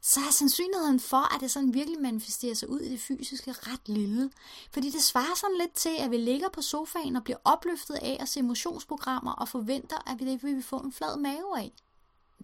[0.02, 3.90] så er sandsynligheden for, at det sådan virkelig manifesterer sig ud i det fysiske ret
[3.90, 4.32] lille.
[4.72, 8.18] Fordi det svarer sådan lidt til, at vi ligger på sofaen og bliver opløftet af
[8.20, 11.72] at se motionsprogrammer og forventer, at vi det vil vi få en flad mave af.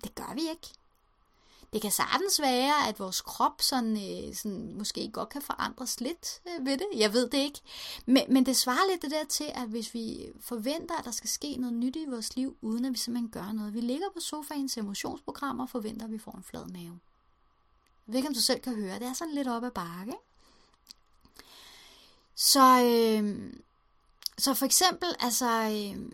[0.03, 0.74] Det gør vi ikke.
[1.74, 6.41] Det kan sagtens være, at vores krop sådan, øh, sådan, måske godt kan forandres lidt
[6.47, 6.88] øh, ved det.
[6.95, 7.60] Jeg ved det ikke.
[8.05, 11.30] Men, men det svarer lidt det der til, at hvis vi forventer, at der skal
[11.30, 13.74] ske noget nyt i vores liv, uden at vi simpelthen gør noget.
[13.74, 14.82] Vi ligger på sofaen, ser
[15.60, 16.99] og forventer, at vi får en flad mave.
[18.08, 18.99] Jeg ved ikke, om du selv kan høre.
[18.99, 20.14] Det er sådan lidt op ad bakke.
[22.36, 23.53] Så, øh,
[24.38, 25.49] så for eksempel, altså...
[25.49, 26.12] Øh,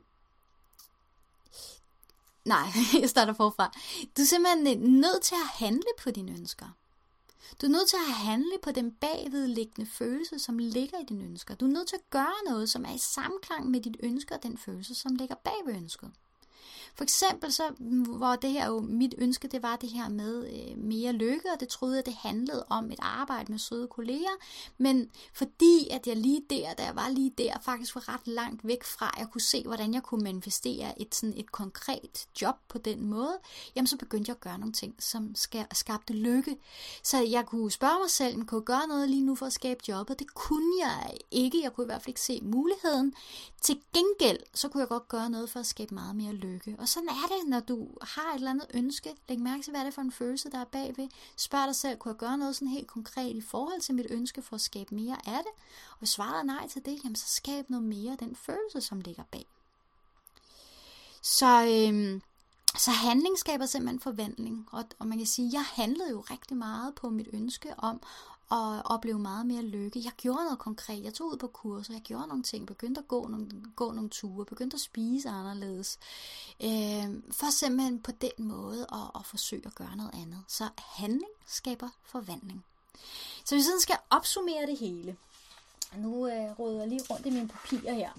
[2.45, 2.67] nej,
[3.01, 3.71] jeg starter forfra.
[4.17, 6.67] Du er simpelthen øh, nødt til at handle på dine ønsker.
[7.61, 11.55] Du er nødt til at handle på den bagvedliggende følelse, som ligger i dine ønsker.
[11.55, 14.43] Du er nødt til at gøre noget, som er i samklang med dit ønske og
[14.43, 16.11] den følelse, som ligger bag ved ønsket.
[16.95, 20.47] For eksempel så, mm, hvor det her jo, mit ønske, det var det her med
[20.47, 24.35] øh, mere lykke, og det troede jeg, det handlede om et arbejde med søde kolleger,
[24.77, 28.67] men fordi at jeg lige der, da jeg var lige der, faktisk var ret langt
[28.67, 32.55] væk fra, at jeg kunne se, hvordan jeg kunne manifestere et, sådan et konkret job
[32.69, 33.37] på den måde,
[33.75, 35.35] jamen så begyndte jeg at gøre nogle ting, som
[35.73, 36.57] skabte lykke.
[37.03, 39.53] Så jeg kunne spørge mig selv, om kunne jeg gøre noget lige nu for at
[39.53, 40.19] skabe jobbet?
[40.19, 43.13] Det kunne jeg ikke, jeg kunne i hvert fald ikke se muligheden.
[43.63, 46.75] Til gengæld, så kunne jeg godt gøre noget for at skabe meget mere lykke.
[46.79, 49.15] Og sådan er det, når du har et eller andet ønske.
[49.29, 51.07] Læg mærke til, hvad er det for en følelse, der er bagved.
[51.37, 54.41] Spørg dig selv, kunne jeg gøre noget sådan helt konkret i forhold til mit ønske
[54.41, 55.51] for at skabe mere af det?
[55.91, 58.81] Og hvis svaret er nej til det, jamen så skab noget mere af den følelse,
[58.81, 59.45] som ligger bag.
[61.21, 62.21] Så, øhm,
[62.77, 64.67] så handling skaber simpelthen forvandling.
[64.71, 68.01] Og, og man kan sige, at jeg handlede jo rigtig meget på mit ønske om
[68.53, 70.01] og opleve meget mere lykke.
[70.03, 71.03] Jeg gjorde noget konkret.
[71.03, 74.09] Jeg tog ud på kurser, jeg gjorde nogle ting, begyndte at gå nogle, gå nogle
[74.09, 75.99] ture, begyndte at spise anderledes.
[76.63, 80.43] Øh, for simpelthen på den måde at, at forsøge at gøre noget andet.
[80.47, 82.65] Så handling skaber forvandling.
[83.45, 85.17] Så vi sådan skal opsummere det hele.
[85.97, 88.11] Nu øh, råder jeg lige rundt i mine papirer her.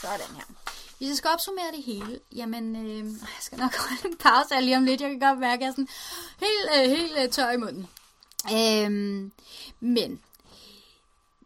[0.00, 0.61] Sådan her.
[1.02, 4.76] Hvis jeg skal opsummere det hele, jamen, øh, jeg skal nok holde en pause lige
[4.76, 5.00] om lidt.
[5.00, 5.88] Jeg kan godt mærke, at jeg er sådan
[6.40, 7.88] helt, øh, helt øh, tør i munden.
[8.52, 9.30] Øh,
[9.80, 10.20] men,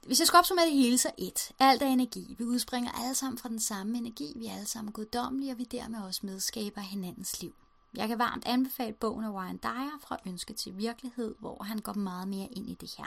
[0.02, 1.52] hvis jeg skal opsummere det hele, så et.
[1.58, 2.34] Alt er energi.
[2.38, 4.32] Vi udspringer alle sammen fra den samme energi.
[4.36, 7.54] Vi er alle sammen guddommelige, og vi dermed også medskaber hinandens liv.
[7.94, 11.92] Jeg kan varmt anbefale bogen af Ryan Dyer fra Ønske til Virkelighed, hvor han går
[11.92, 13.06] meget mere ind i det her.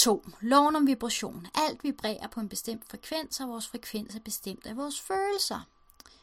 [0.00, 0.24] 2.
[0.40, 1.46] Loven om vibration.
[1.54, 5.60] Alt vibrerer på en bestemt frekvens, og vores frekvens er bestemt af vores følelser.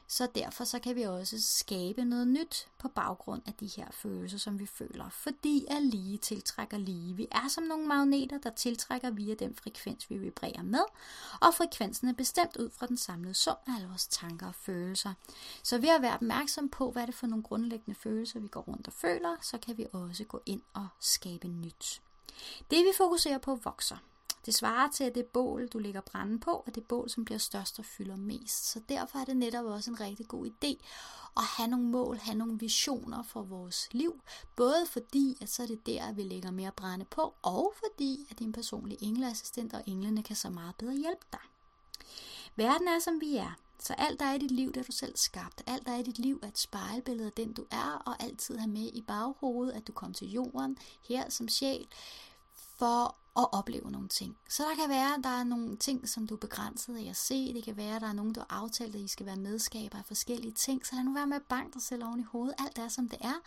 [0.07, 4.37] Så derfor så kan vi også skabe noget nyt på baggrund af de her følelser,
[4.37, 5.09] som vi føler.
[5.09, 7.15] Fordi at lige tiltrækker lige.
[7.15, 10.83] Vi er som nogle magneter, der tiltrækker via den frekvens, vi vibrerer med.
[11.41, 15.13] Og frekvensen er bestemt ud fra den samlede sum af alle vores tanker og følelser.
[15.63, 18.61] Så ved at være opmærksom på, hvad det er for nogle grundlæggende følelser, vi går
[18.61, 22.01] rundt og føler, så kan vi også gå ind og skabe nyt.
[22.71, 23.97] Det vi fokuserer på vokser.
[24.45, 27.37] Det svarer til, at det bål, du lægger branden på, er det bål, som bliver
[27.37, 28.71] størst og fylder mest.
[28.71, 30.85] Så derfor er det netop også en rigtig god idé
[31.37, 34.21] at have nogle mål, have nogle visioner for vores liv.
[34.55, 38.39] Både fordi, at så er det der, vi lægger mere brænde på, og fordi, at
[38.39, 41.39] din personlige engleassistent og englene kan så meget bedre hjælpe dig.
[42.55, 43.57] Verden er, som vi er.
[43.79, 45.63] Så alt der er i dit liv, det er du selv skabt.
[45.67, 48.57] Alt der er i dit liv er et spejlbillede af den, du er, og altid
[48.57, 51.87] have med i baghovedet, at du kom til jorden her som sjæl,
[52.77, 54.37] for at opleve nogle ting.
[54.49, 57.15] Så der kan være, at der er nogle ting, som du er begrænset af at
[57.15, 57.53] se.
[57.53, 59.97] Det kan være, at der er nogen, du har aftalt, at I skal være medskaber
[59.97, 60.85] af forskellige ting.
[60.85, 62.55] Så lad nu være med at banke dig selv oven i hovedet.
[62.59, 63.41] Alt er, som det er.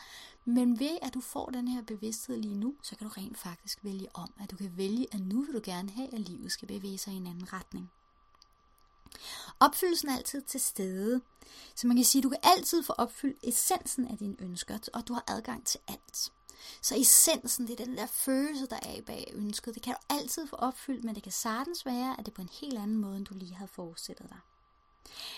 [0.44, 3.84] Men ved, at du får den her bevidsthed lige nu, så kan du rent faktisk
[3.84, 4.32] vælge om.
[4.40, 7.12] At du kan vælge, at nu vil du gerne have, at livet skal bevæge sig
[7.12, 7.90] i en anden retning.
[9.60, 11.20] Opfyldelsen er altid til stede.
[11.74, 15.08] Så man kan sige, at du kan altid få opfyldt essensen af dine ønsker, og
[15.08, 16.32] du har adgang til alt.
[16.82, 19.74] Så essensen, det er den der følelse, der er bag ønsket.
[19.74, 22.42] Det kan du altid få opfyldt, men det kan sagtens være, at det er på
[22.42, 24.38] en helt anden måde, end du lige havde forestillet dig.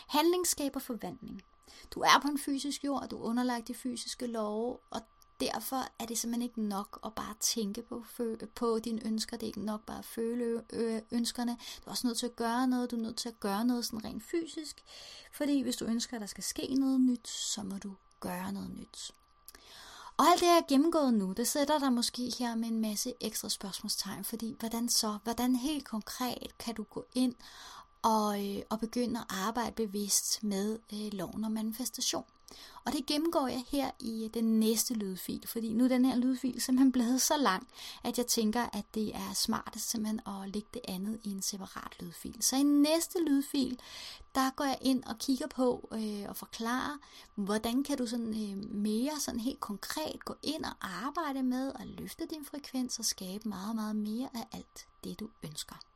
[0.08, 1.42] Handling skaber forvandling.
[1.90, 5.00] Du er på en fysisk jord, du er underlagt de fysiske love, og
[5.40, 8.04] derfor er det simpelthen ikke nok at bare tænke på,
[8.54, 9.36] på dine ønsker.
[9.36, 10.62] Det er ikke nok bare at føle
[11.10, 11.52] ønskerne.
[11.52, 12.90] Du er også nødt til at gøre noget.
[12.90, 14.84] Du er nødt til at gøre noget sådan rent fysisk.
[15.32, 18.70] Fordi hvis du ønsker, at der skal ske noget nyt, så må du gøre noget
[18.70, 19.12] nyt.
[20.16, 23.14] Og alt det, jeg har gennemgået nu, det sætter dig måske her med en masse
[23.20, 27.34] ekstra spørgsmålstegn, fordi hvordan så, hvordan helt konkret kan du gå ind
[28.02, 32.24] og, øh, og begynde at arbejde bevidst med øh, loven om manifestation.
[32.84, 36.16] Og det gennemgår jeg her i øh, den næste lydfil, fordi nu er den her
[36.16, 37.68] lydfil simpelthen blevet så lang,
[38.04, 41.92] at jeg tænker, at det er smartest simpelthen at lægge det andet i en separat
[42.00, 42.36] lydfil.
[42.40, 43.78] Så i næste lydfil,
[44.34, 46.98] der går jeg ind og kigger på øh, og forklarer,
[47.34, 51.86] hvordan kan du sådan øh, mere sådan helt konkret gå ind og arbejde med at
[51.86, 55.91] løfte din frekvens og skabe meget, meget mere af alt det, du ønsker.